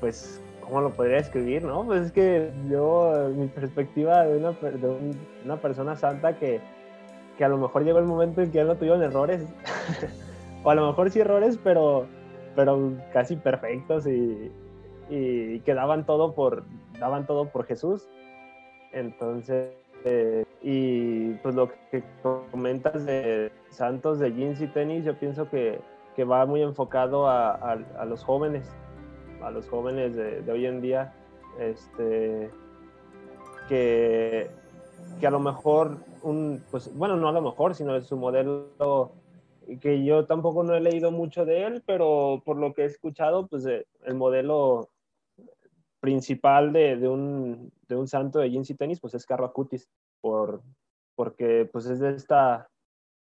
pues 0.00 0.40
¿cómo 0.64 0.80
lo 0.80 0.90
podría 0.90 1.18
escribir, 1.18 1.62
no? 1.62 1.84
Pues 1.84 2.06
es 2.06 2.12
que 2.12 2.50
yo, 2.68 3.30
mi 3.34 3.46
perspectiva 3.48 4.24
de 4.24 4.38
una, 4.38 4.52
de 4.52 5.14
una 5.44 5.56
persona 5.56 5.96
santa 5.96 6.36
que, 6.36 6.60
que, 7.38 7.44
a 7.44 7.48
lo 7.48 7.58
mejor 7.58 7.84
llegó 7.84 7.98
el 7.98 8.06
momento 8.06 8.40
en 8.40 8.50
que 8.50 8.58
ya 8.58 8.64
no 8.64 8.76
tuvieron 8.76 9.02
errores, 9.02 9.46
o 10.64 10.70
a 10.70 10.74
lo 10.74 10.86
mejor 10.86 11.10
sí 11.10 11.20
errores, 11.20 11.58
pero, 11.62 12.06
pero 12.54 12.92
casi 13.12 13.36
perfectos 13.36 14.06
y, 14.06 14.50
y 15.10 15.60
que 15.60 15.74
daban 15.74 16.06
todo 16.06 16.34
por, 16.34 16.64
daban 16.98 17.26
todo 17.26 17.48
por 17.48 17.66
Jesús. 17.66 18.08
Entonces, 18.92 19.72
eh, 20.04 20.44
y 20.62 21.34
pues 21.34 21.54
lo 21.54 21.70
que 21.90 22.02
comentas 22.50 23.04
de 23.04 23.52
santos 23.70 24.18
de 24.18 24.32
jeans 24.32 24.60
y 24.60 24.66
tenis, 24.68 25.04
yo 25.04 25.18
pienso 25.18 25.48
que, 25.50 25.80
que 26.14 26.24
va 26.24 26.46
muy 26.46 26.62
enfocado 26.62 27.28
a, 27.28 27.52
a 27.52 28.04
los 28.04 28.22
jóvenes 28.24 28.70
a 29.44 29.50
los 29.50 29.68
jóvenes 29.68 30.16
de, 30.16 30.42
de 30.42 30.52
hoy 30.52 30.66
en 30.66 30.80
día, 30.80 31.12
este, 31.58 32.50
que, 33.68 34.48
que, 35.20 35.26
a 35.26 35.30
lo 35.30 35.40
mejor, 35.40 35.98
un, 36.22 36.62
pues 36.70 36.94
bueno, 36.96 37.16
no 37.16 37.28
a 37.28 37.32
lo 37.32 37.42
mejor, 37.42 37.74
sino 37.74 38.00
su 38.00 38.16
modelo, 38.16 39.12
que 39.80 40.04
yo 40.04 40.26
tampoco 40.26 40.62
no 40.62 40.74
he 40.74 40.80
leído 40.80 41.10
mucho 41.10 41.44
de 41.44 41.64
él, 41.64 41.82
pero 41.86 42.42
por 42.44 42.56
lo 42.56 42.72
que 42.72 42.82
he 42.82 42.86
escuchado, 42.86 43.46
pues 43.46 43.66
eh, 43.66 43.86
el 44.04 44.14
modelo 44.14 44.90
principal 46.00 46.72
de, 46.72 46.96
de, 46.96 47.08
un, 47.08 47.72
de 47.88 47.96
un 47.96 48.08
santo 48.08 48.38
de 48.38 48.50
jeans 48.50 48.70
y 48.70 48.74
tenis, 48.74 49.00
pues 49.00 49.14
es 49.14 49.26
Carlo 49.26 49.46
Acutis, 49.46 49.88
por, 50.20 50.62
porque 51.14 51.68
pues 51.70 51.86
es 51.86 52.00
de 52.00 52.10
esta, 52.10 52.68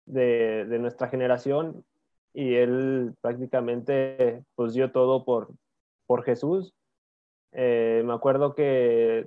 de, 0.07 0.66
de 0.66 0.79
nuestra 0.79 1.09
generación 1.09 1.85
y 2.35 2.55
él 2.55 3.14
prácticamente 3.20 4.44
pues 4.55 4.72
dio 4.72 4.90
todo 4.90 5.25
por, 5.25 5.51
por 6.12 6.25
Jesús. 6.25 6.75
Eh, 7.53 8.03
me 8.05 8.12
acuerdo 8.12 8.55
que 8.55 9.27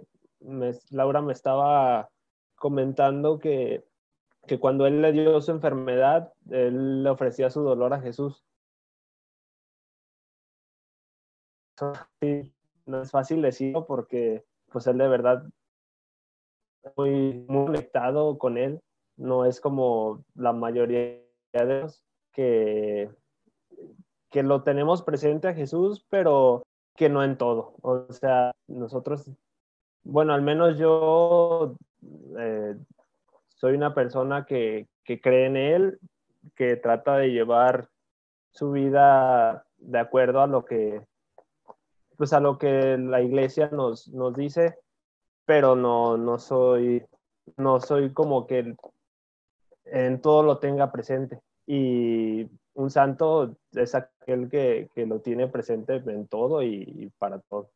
Laura 0.91 1.19
me 1.19 1.33
estaba 1.33 2.11
comentando 2.53 3.39
que, 3.39 3.83
que 4.45 4.59
cuando 4.59 4.85
él 4.85 5.01
le 5.01 5.11
dio 5.11 5.41
su 5.41 5.49
enfermedad, 5.49 6.31
él 6.51 7.01
le 7.01 7.09
ofrecía 7.09 7.49
su 7.49 7.63
dolor 7.63 7.95
a 7.95 8.01
Jesús. 8.01 8.45
No 12.85 13.01
es 13.01 13.09
fácil 13.09 13.41
decirlo 13.41 13.87
porque 13.87 14.45
pues 14.71 14.85
él 14.85 14.99
de 14.99 15.07
verdad 15.07 15.43
muy, 16.95 17.45
muy 17.47 17.65
conectado 17.65 18.37
con 18.37 18.59
él. 18.59 18.79
No 19.17 19.45
es 19.47 19.59
como 19.59 20.23
la 20.35 20.53
mayoría 20.53 21.19
de 21.51 21.65
los 21.81 22.05
que, 22.31 23.09
que 24.35 24.43
lo 24.43 24.63
tenemos 24.63 25.01
presente 25.01 25.47
a 25.47 25.53
Jesús, 25.53 26.05
pero 26.09 26.64
que 26.95 27.09
no 27.09 27.23
en 27.23 27.37
todo. 27.37 27.75
O 27.81 28.11
sea, 28.11 28.53
nosotros, 28.67 29.29
bueno, 30.03 30.33
al 30.33 30.41
menos 30.41 30.77
yo 30.77 31.75
eh, 32.37 32.75
soy 33.49 33.75
una 33.75 33.93
persona 33.93 34.45
que, 34.45 34.87
que, 35.03 35.19
cree 35.19 35.47
en 35.47 35.57
Él, 35.57 35.99
que 36.55 36.75
trata 36.75 37.17
de 37.17 37.31
llevar 37.31 37.89
su 38.51 38.71
vida 38.71 39.65
de 39.77 39.99
acuerdo 39.99 40.41
a 40.41 40.47
lo 40.47 40.65
que, 40.65 41.01
pues 42.17 42.33
a 42.33 42.39
lo 42.39 42.57
que 42.57 42.97
la 42.97 43.21
iglesia 43.21 43.69
nos, 43.71 44.07
nos 44.09 44.35
dice, 44.35 44.79
pero 45.45 45.75
no, 45.75 46.17
no 46.17 46.39
soy, 46.39 47.05
no 47.57 47.79
soy 47.79 48.11
como 48.13 48.47
que 48.47 48.75
en 49.85 50.21
todo 50.21 50.43
lo 50.43 50.57
tenga 50.57 50.91
presente. 50.91 51.41
Y 51.67 52.47
un 52.73 52.89
santo 52.89 53.55
es 53.73 53.95
aquel 54.25 54.49
que, 54.49 54.89
que 54.95 55.05
lo 55.05 55.21
tiene 55.21 55.47
presente 55.47 56.01
en 56.07 56.27
todo 56.27 56.63
y, 56.63 57.11
para 57.19 57.39
todo. 57.41 57.71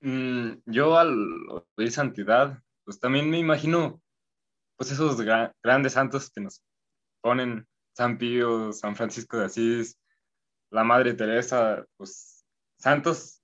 Mm, 0.00 0.54
yo 0.66 0.98
al 0.98 1.14
oír 1.76 1.92
santidad, 1.92 2.60
pues 2.84 2.98
también 2.98 3.30
me 3.30 3.38
imagino 3.38 4.00
pues 4.76 4.90
esos 4.90 5.20
gra 5.20 5.54
grandes 5.62 5.92
santos 5.92 6.30
que 6.30 6.40
nos 6.40 6.62
ponen 7.20 7.66
San 7.94 8.18
Pío, 8.18 8.72
San 8.72 8.96
Francisco 8.96 9.36
de 9.36 9.44
Asís, 9.44 9.98
la 10.70 10.84
Madre 10.84 11.14
Teresa, 11.14 11.84
pues 11.96 12.44
santos 12.78 13.42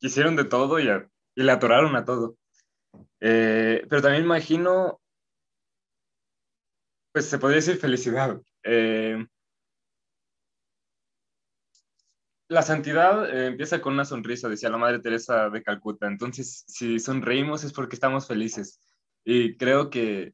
que 0.00 0.06
hicieron 0.06 0.36
de 0.36 0.44
todo 0.44 0.78
y, 0.78 0.88
a, 0.88 1.08
y 1.34 1.42
le 1.42 1.52
atoraron 1.52 1.96
a 1.96 2.04
todo. 2.04 2.36
Eh, 3.20 3.84
pero 3.88 4.00
también 4.00 4.24
imagino, 4.24 5.00
pues 7.12 7.26
se 7.28 7.38
podría 7.38 7.56
decir 7.56 7.76
felicidad. 7.78 8.40
Eh, 8.62 9.26
la 12.48 12.62
santidad 12.62 13.28
eh, 13.28 13.46
empieza 13.46 13.80
con 13.80 13.92
una 13.94 14.04
sonrisa, 14.04 14.48
decía 14.48 14.70
la 14.70 14.78
Madre 14.78 15.00
Teresa 15.00 15.50
de 15.50 15.62
Calcuta. 15.62 16.06
Entonces, 16.06 16.64
si 16.66 16.98
sonreímos 16.98 17.62
es 17.64 17.72
porque 17.72 17.96
estamos 17.96 18.26
felices. 18.26 18.80
Y 19.24 19.56
creo 19.56 19.90
que, 19.90 20.32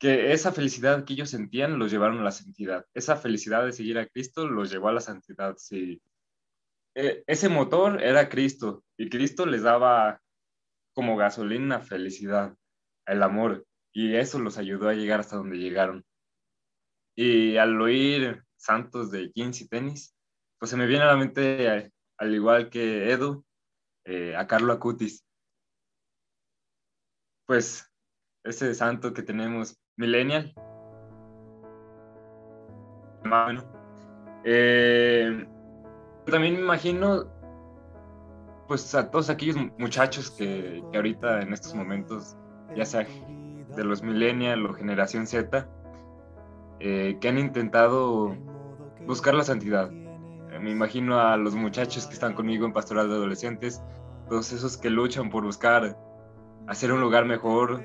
que 0.00 0.32
esa 0.32 0.52
felicidad 0.52 1.04
que 1.04 1.12
ellos 1.12 1.30
sentían 1.30 1.78
los 1.78 1.92
llevaron 1.92 2.18
a 2.18 2.24
la 2.24 2.32
santidad. 2.32 2.84
Esa 2.92 3.16
felicidad 3.16 3.64
de 3.64 3.72
seguir 3.72 3.98
a 3.98 4.06
Cristo 4.08 4.48
los 4.48 4.70
llevó 4.70 4.88
a 4.88 4.92
la 4.92 5.00
santidad. 5.00 5.54
Sí. 5.58 6.02
E, 6.96 7.22
ese 7.26 7.48
motor 7.48 8.02
era 8.02 8.28
Cristo 8.28 8.84
y 8.96 9.08
Cristo 9.08 9.46
les 9.46 9.62
daba 9.62 10.20
como 10.92 11.16
gasolina 11.16 11.80
felicidad, 11.80 12.56
el 13.06 13.22
amor. 13.22 13.64
Y 13.92 14.16
eso 14.16 14.40
los 14.40 14.58
ayudó 14.58 14.88
a 14.88 14.94
llegar 14.94 15.20
hasta 15.20 15.36
donde 15.36 15.58
llegaron. 15.58 16.04
Y 17.14 17.56
al 17.58 17.80
oír 17.80 18.42
santos 18.56 19.10
de 19.10 19.30
jeans 19.34 19.60
y 19.60 19.68
tenis, 19.68 20.16
pues 20.62 20.70
se 20.70 20.76
me 20.76 20.86
viene 20.86 21.02
a 21.02 21.08
la 21.08 21.16
mente, 21.16 21.66
eh, 21.66 21.92
al 22.18 22.32
igual 22.32 22.70
que 22.70 23.10
Edu, 23.10 23.44
eh, 24.04 24.36
a 24.36 24.46
Carlo 24.46 24.72
Acutis. 24.72 25.26
Pues 27.48 27.92
ese 28.44 28.72
santo 28.72 29.12
que 29.12 29.24
tenemos, 29.24 29.76
millennial. 29.96 30.54
Bueno, 33.24 33.64
eh, 34.44 35.44
también 36.26 36.54
me 36.54 36.60
imagino, 36.60 37.24
pues 38.68 38.94
a 38.94 39.10
todos 39.10 39.30
aquellos 39.30 39.56
muchachos 39.80 40.30
que, 40.30 40.80
ahorita 40.94 41.40
en 41.42 41.54
estos 41.54 41.74
momentos, 41.74 42.36
ya 42.76 42.84
sea 42.84 43.04
de 43.04 43.82
los 43.82 44.00
millennial 44.00 44.64
o 44.64 44.74
generación 44.74 45.26
Z, 45.26 45.68
eh, 46.78 47.18
que 47.20 47.28
han 47.28 47.38
intentado 47.38 48.36
buscar 49.08 49.34
la 49.34 49.42
santidad 49.42 49.90
me 50.62 50.70
imagino 50.70 51.18
a 51.20 51.36
los 51.36 51.54
muchachos 51.54 52.06
que 52.06 52.14
están 52.14 52.34
conmigo 52.34 52.64
en 52.64 52.72
Pastoral 52.72 53.08
de 53.08 53.16
Adolescentes, 53.16 53.82
todos 54.28 54.52
esos 54.52 54.76
que 54.76 54.90
luchan 54.90 55.28
por 55.28 55.44
buscar 55.44 55.98
hacer 56.68 56.92
un 56.92 57.00
lugar 57.00 57.24
mejor, 57.24 57.82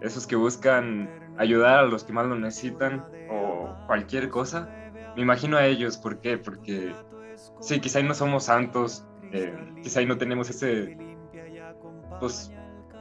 esos 0.00 0.26
que 0.26 0.34
buscan 0.34 1.10
ayudar 1.36 1.80
a 1.80 1.82
los 1.84 2.04
que 2.04 2.14
más 2.14 2.26
lo 2.26 2.34
necesitan 2.34 3.04
o 3.30 3.76
cualquier 3.86 4.30
cosa. 4.30 4.68
Me 5.16 5.22
imagino 5.22 5.58
a 5.58 5.66
ellos, 5.66 5.98
¿por 5.98 6.20
qué? 6.20 6.38
Porque 6.38 6.94
sí, 7.60 7.78
quizá 7.78 8.02
no 8.02 8.14
somos 8.14 8.44
santos, 8.44 9.06
eh, 9.32 9.54
quizá 9.82 10.02
no 10.02 10.16
tenemos 10.16 10.48
ese, 10.48 10.96
pues 12.20 12.50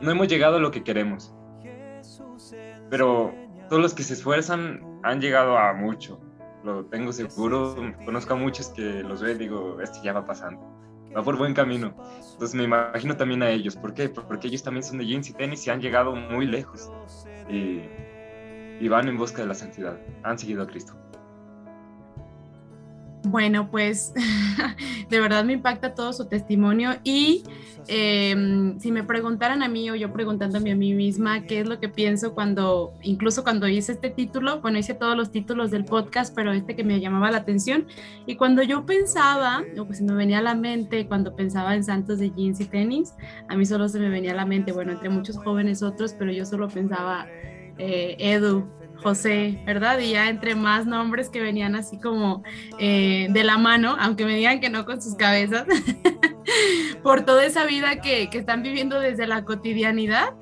no 0.02 0.12
hemos 0.12 0.28
llegado 0.28 0.58
a 0.58 0.60
lo 0.60 0.70
que 0.70 0.84
queremos. 0.84 1.34
Pero 2.90 3.34
todos 3.70 3.82
los 3.82 3.94
que 3.94 4.04
se 4.04 4.14
esfuerzan 4.14 5.00
han 5.04 5.22
llegado 5.22 5.58
a 5.58 5.74
mucho, 5.74 6.20
lo 6.64 6.86
tengo 6.86 7.12
seguro. 7.14 7.76
Conozco 8.06 8.34
a 8.34 8.38
muchos 8.38 8.70
que 8.70 9.04
los 9.04 9.22
veo 9.22 9.36
y 9.36 9.38
digo, 9.38 9.82
este 9.82 10.00
ya 10.04 10.14
va 10.14 10.26
pasando, 10.26 10.62
va 11.16 11.24
por 11.24 11.38
buen 11.38 11.54
camino. 11.54 11.94
Entonces 12.34 12.56
me 12.56 12.64
imagino 12.64 13.16
también 13.18 13.44
a 13.44 13.50
ellos. 13.50 13.76
¿Por 13.76 13.94
qué? 13.94 14.10
Porque 14.10 14.48
ellos 14.48 14.64
también 14.64 14.84
son 14.84 14.98
de 14.98 15.06
jeans 15.06 15.30
y 15.30 15.34
tenis 15.34 15.66
y 15.68 15.70
han 15.70 15.82
llegado 15.82 16.16
muy 16.16 16.46
lejos. 16.46 16.92
Y, 17.50 17.82
y 18.80 18.88
van 18.90 19.08
en 19.08 19.18
busca 19.18 19.42
de 19.42 19.48
la 19.48 19.56
santidad. 19.56 20.00
Han 20.24 20.38
seguido 20.38 20.64
a 20.64 20.68
Cristo. 20.68 20.94
Bueno, 23.28 23.70
pues 23.70 24.14
de 25.10 25.20
verdad 25.20 25.44
me 25.44 25.54
impacta 25.54 25.94
todo 25.94 26.14
su 26.14 26.28
testimonio 26.28 26.92
y 27.04 27.44
em, 27.88 28.80
si 28.80 28.90
me 28.92 29.04
preguntaran 29.04 29.64
a 29.64 29.68
mí 29.68 29.90
o 29.90 29.96
yo 29.96 30.14
preguntándome 30.14 30.72
a 30.72 30.76
mí 30.76 30.94
misma 30.94 31.42
qué 31.42 31.60
es 31.60 31.68
lo 31.68 31.78
que 31.82 31.90
pienso 31.90 32.34
cuando, 32.34 32.94
incluso 33.04 33.44
cuando 33.44 33.68
hice 33.68 33.92
este 33.92 34.10
título, 34.10 34.62
bueno, 34.62 34.78
hice 34.80 34.94
todos 34.94 35.18
los 35.18 35.30
títulos 35.30 35.72
del 35.72 35.84
podcast, 35.84 36.34
pero 36.34 36.54
este 36.54 36.76
que 36.78 36.86
me 36.86 37.02
llamaba 37.02 37.30
la 37.30 37.40
atención 37.40 37.86
y 38.26 38.36
cuando 38.38 38.64
yo 38.64 38.86
pensaba, 38.86 39.62
o 39.78 39.86
pues 39.86 40.02
me 40.02 40.14
venía 40.14 40.38
a 40.40 40.42
la 40.42 40.56
mente 40.56 41.06
cuando 41.06 41.36
pensaba 41.36 41.76
en 41.76 41.84
santos 41.84 42.20
de 42.20 42.32
jeans 42.32 42.62
y 42.62 42.66
tenis, 42.66 43.14
a 43.50 43.58
mí 43.58 43.66
solo 43.66 43.90
se 43.90 44.00
me 44.00 44.08
venía 44.08 44.32
a 44.32 44.36
la 44.36 44.46
mente, 44.46 44.72
bueno, 44.72 44.94
entre 44.94 45.10
muchos 45.10 45.38
jóvenes 45.38 45.84
otros, 45.84 46.14
pero 46.18 46.32
yo 46.32 46.46
solo 46.46 46.70
pensaba 46.70 47.28
eh, 47.78 48.16
Edu, 48.20 48.66
José, 49.02 49.62
¿verdad? 49.66 50.00
Y 50.00 50.12
ya 50.12 50.30
entre 50.30 50.56
más 50.56 50.86
nombres 50.86 51.30
que 51.30 51.40
venían 51.40 51.76
así 51.76 52.00
como 52.00 52.44
eh, 52.80 53.28
de 53.30 53.44
la 53.44 53.58
mano, 53.58 53.96
aunque 54.00 54.26
me 54.26 54.36
digan 54.36 54.60
que 54.60 54.70
no 54.70 54.86
con 54.86 55.02
sus 55.02 55.16
cabezas, 55.16 55.66
por 57.04 57.24
toda 57.24 57.46
esa 57.46 57.66
vida 57.66 58.02
que, 58.02 58.30
están 58.32 58.64
viviendo 58.64 59.00
desde 59.00 59.28
la 59.28 59.44
cotidianidad, 59.44 60.34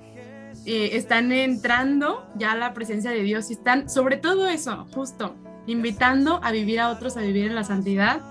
eh, 0.66 0.92
están 0.94 1.32
entrando 1.32 2.28
ya 2.36 2.54
a 2.54 2.56
la 2.56 2.74
presencia 2.74 3.12
de 3.12 3.22
Dios 3.22 3.50
y 3.50 3.54
están, 3.54 3.90
sobre 3.90 4.18
todo 4.18 4.48
eso, 4.48 4.88
justo, 4.94 5.36
invitando 5.68 6.40
a 6.44 6.52
vivir 6.52 6.80
a 6.80 6.90
otros 6.90 7.18
a 7.18 7.22
vivir 7.22 7.46
en 7.46 7.56
la 7.56 7.64
santidad 7.64 8.22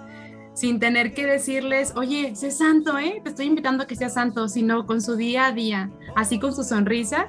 sin 0.55 0.79
tener 0.79 1.15
que 1.15 1.27
decirles, 1.27 1.93
oye, 1.97 2.35
sé 2.37 2.53
santo, 2.53 2.97
¿eh? 2.97 3.21
Te 3.23 3.31
estoy 3.31 3.47
invitando 3.47 3.83
a 3.83 3.87
que 3.87 3.97
seas 3.97 4.15
santo, 4.15 4.49
sino 4.49 4.87
con 4.87 5.03
su 5.03 5.17
día 5.17 5.47
a 5.47 5.53
día, 5.53 5.91
así 6.15 6.39
con 6.39 6.55
su 6.55 6.63
sonrisa. 6.63 7.29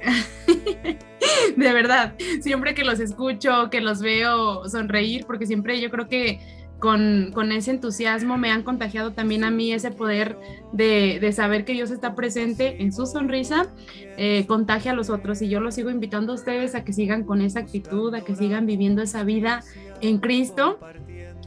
de 1.56 1.72
verdad, 1.72 2.14
siempre 2.40 2.74
que 2.74 2.84
los 2.84 3.00
escucho, 3.00 3.70
que 3.70 3.80
los 3.80 4.00
veo 4.00 4.68
sonreír, 4.68 5.26
porque 5.26 5.46
siempre 5.46 5.80
yo 5.80 5.90
creo 5.90 6.08
que 6.08 6.40
con, 6.80 7.52
ese 7.52 7.70
entusiasmo 7.70 8.38
me 8.38 8.50
han 8.50 8.62
contagiado 8.62 9.12
también 9.12 9.44
a 9.44 9.50
mí 9.50 9.72
ese 9.72 9.90
poder 9.90 10.36
de, 10.72 11.30
saber 11.32 11.64
que 11.64 11.74
Dios 11.74 11.90
está 11.90 12.14
presente 12.14 12.82
en 12.82 12.92
su 12.92 13.06
sonrisa, 13.06 13.68
eh, 14.16 14.46
contagia 14.46 14.92
a 14.92 14.94
los 14.94 15.10
otros. 15.10 15.42
Y 15.42 15.48
yo 15.48 15.60
los 15.60 15.74
sigo 15.74 15.90
invitando 15.90 16.32
a 16.32 16.34
ustedes 16.36 16.74
a 16.74 16.82
que 16.82 16.92
sigan 16.92 17.24
con 17.24 17.42
esa 17.42 17.60
actitud, 17.60 18.14
a 18.14 18.22
que 18.22 18.34
sigan 18.34 18.66
viviendo 18.66 19.02
esa 19.02 19.22
vida 19.22 19.62
en 20.00 20.18
Cristo 20.18 20.78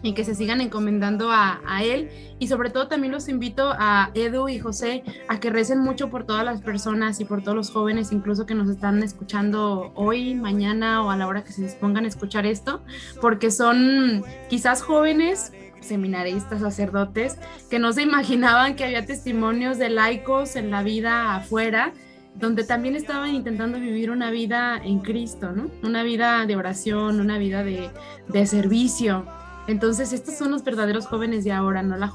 y 0.04 0.14
que 0.14 0.24
se 0.26 0.36
sigan 0.36 0.62
encomendando 0.62 1.32
a, 1.32 1.62
Él. 1.82 2.10
Y 2.38 2.48
sobre 2.48 2.70
todo 2.70 2.88
también 2.88 3.12
los 3.12 3.30
invito 3.30 3.74
a 3.76 4.12
Edu 4.14 4.50
y 4.50 4.60
José 4.60 5.04
a 5.28 5.40
que 5.40 5.50
recen 5.50 5.80
mucho 5.80 6.10
por 6.10 6.26
todas 6.26 6.46
las 6.46 6.62
personas 6.62 7.20
y 7.20 7.26
por 7.26 7.42
todos 7.42 7.56
los 7.56 7.72
jóvenes, 7.72 8.12
incluso 8.12 8.46
que 8.46 8.54
nos 8.54 8.70
están 8.70 9.02
escuchando 9.02 9.92
hoy, 9.96 10.36
mañana 10.36 11.02
o 11.04 11.10
a 11.10 11.18
la 11.18 11.26
hora 11.26 11.44
que 11.44 11.52
se 11.52 11.64
dispongan 11.64 12.06
a 12.06 12.10
escuchar 12.10 12.46
esto, 12.46 12.84
porque 13.22 13.50
son 13.50 14.24
quizás 14.50 14.82
jóvenes 14.82 15.54
seminaristas, 15.80 16.62
sacerdotes, 16.62 17.38
que 17.70 17.80
no 17.80 17.94
se 17.94 18.04
imaginaban 18.04 18.76
que 18.76 18.84
había 18.84 19.06
testimonios 19.06 19.78
de 19.78 19.90
laicos 19.90 20.56
en 20.56 20.70
la 20.70 20.84
vida 20.84 21.36
afuera, 21.36 21.94
donde 22.36 22.64
también 22.64 22.96
estaban 22.96 23.34
intentando 23.34 23.80
vivir 23.80 24.10
una 24.10 24.32
vida 24.32 24.82
en 24.84 25.00
Cristo, 25.00 25.52
¿no? 25.52 25.70
Una 25.84 26.04
vida 26.04 26.46
de 26.46 26.56
oración, 26.56 27.20
una 27.20 27.38
vida 27.38 27.64
de, 27.64 27.90
de 28.28 28.46
servicio, 28.48 29.26
entonces, 29.68 30.12
estos 30.12 30.36
son 30.36 30.52
los 30.52 30.64
verdaderos 30.64 31.08
jóvenes 31.08 31.44
de 31.44 31.52
ahora, 31.52 31.82
no 31.84 31.98
la... 31.98 32.14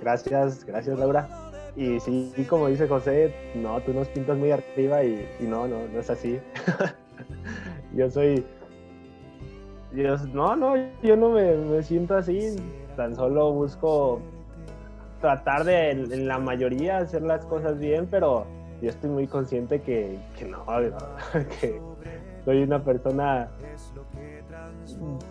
Gracias, 0.00 0.64
gracias 0.64 0.98
Laura. 0.98 1.28
Y 1.76 2.00
sí, 2.00 2.32
como 2.48 2.68
dice 2.68 2.88
José, 2.88 3.34
no, 3.54 3.80
tú 3.80 3.92
nos 3.92 4.08
pintas 4.08 4.36
muy 4.36 4.50
arriba 4.50 5.04
y, 5.04 5.28
no, 5.40 5.68
no, 5.68 5.86
no 5.86 6.00
es 6.00 6.10
así. 6.10 6.40
yo 7.94 8.10
soy... 8.10 8.44
Yo, 9.92 10.16
no, 10.32 10.56
no, 10.56 10.74
yo 11.02 11.16
no 11.16 11.30
me, 11.30 11.82
siento 11.82 12.16
así, 12.16 12.56
tan 12.96 13.14
solo 13.16 13.52
busco 13.52 14.20
tratar 15.20 15.64
de 15.64 15.90
en 15.90 16.28
la 16.28 16.38
mayoría 16.38 16.98
hacer 16.98 17.22
las 17.22 17.44
cosas 17.44 17.78
bien, 17.78 18.06
pero 18.08 18.46
yo 18.80 18.88
estoy 18.88 19.10
muy 19.10 19.26
consciente 19.26 19.80
que, 19.80 20.16
que 20.38 20.44
no, 20.44 20.64
que 21.60 21.80
soy 22.44 22.62
una 22.62 22.82
persona 22.84 23.48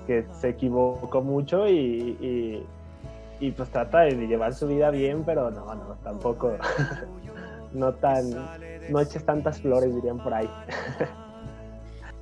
que 0.07 0.25
se 0.39 0.49
equivocó 0.49 1.21
mucho 1.21 1.67
y, 1.67 2.65
y, 3.39 3.51
pues 3.51 3.69
trata 3.69 4.01
de 4.01 4.15
llevar 4.27 4.53
su 4.53 4.67
vida 4.67 4.89
bien, 4.91 5.23
pero 5.25 5.49
no, 5.51 5.73
no, 5.73 5.95
tampoco, 6.03 6.53
no 7.73 7.93
tan, 7.93 8.29
no 8.89 8.99
eches 8.99 9.25
tantas 9.25 9.61
flores, 9.61 9.93
dirían 9.95 10.17
por 10.17 10.33
ahí. 10.33 10.49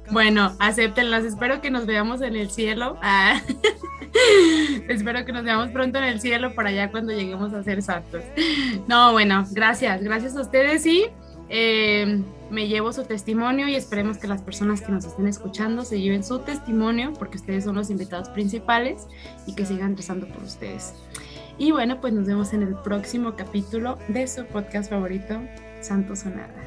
Bueno, 0.10 0.54
acéptenlas. 0.60 1.26
Espero 1.26 1.62
que 1.62 1.70
nos 1.70 1.86
veamos 1.86 2.22
en 2.22 2.36
el 2.36 2.50
cielo. 2.50 2.98
Ah. 3.02 3.42
Espero 4.88 5.26
que 5.26 5.34
nos 5.34 5.44
veamos 5.44 5.70
pronto 5.70 5.98
en 5.98 6.06
el 6.06 6.22
cielo 6.22 6.56
para 6.56 6.70
allá 6.70 6.92
cuando 6.92 7.12
lleguemos 7.12 7.54
a 7.54 7.64
ser 7.64 7.82
santos. 7.82 8.24
No, 8.88 9.12
bueno, 9.12 9.46
gracias. 9.52 10.02
Gracias 10.02 10.36
a 10.38 10.42
ustedes 10.42 10.86
y 10.86 11.08
eh, 11.50 12.22
me 12.50 12.68
llevo 12.68 12.94
su 12.94 13.04
testimonio 13.04 13.68
y 13.68 13.76
esperemos 13.76 14.18
que 14.18 14.28
las 14.28 14.42
personas 14.42 14.82
que 14.82 14.92
nos 14.92 15.06
estén 15.06 15.28
escuchando 15.28 15.84
se 15.84 16.00
lleven 16.00 16.24
su 16.24 16.40
testimonio 16.40 17.14
porque 17.18 17.38
ustedes 17.38 17.64
son 17.64 17.76
los 17.76 17.90
invitados 17.90 18.30
principales 18.30 19.08
y 19.46 19.56
que 19.56 19.66
sigan 19.66 19.96
rezando 19.96 20.28
por 20.28 20.44
ustedes. 20.44 20.94
Y 21.58 21.72
bueno, 21.72 22.00
pues 22.00 22.14
nos 22.14 22.28
vemos 22.28 22.54
en 22.54 22.64
el 22.64 22.76
próximo 22.76 23.36
capítulo 23.36 23.98
de 24.08 24.28
su 24.28 24.46
podcast 24.46 24.90
favorito, 24.90 25.42
Santo 25.82 26.16
Sonada. 26.16 26.67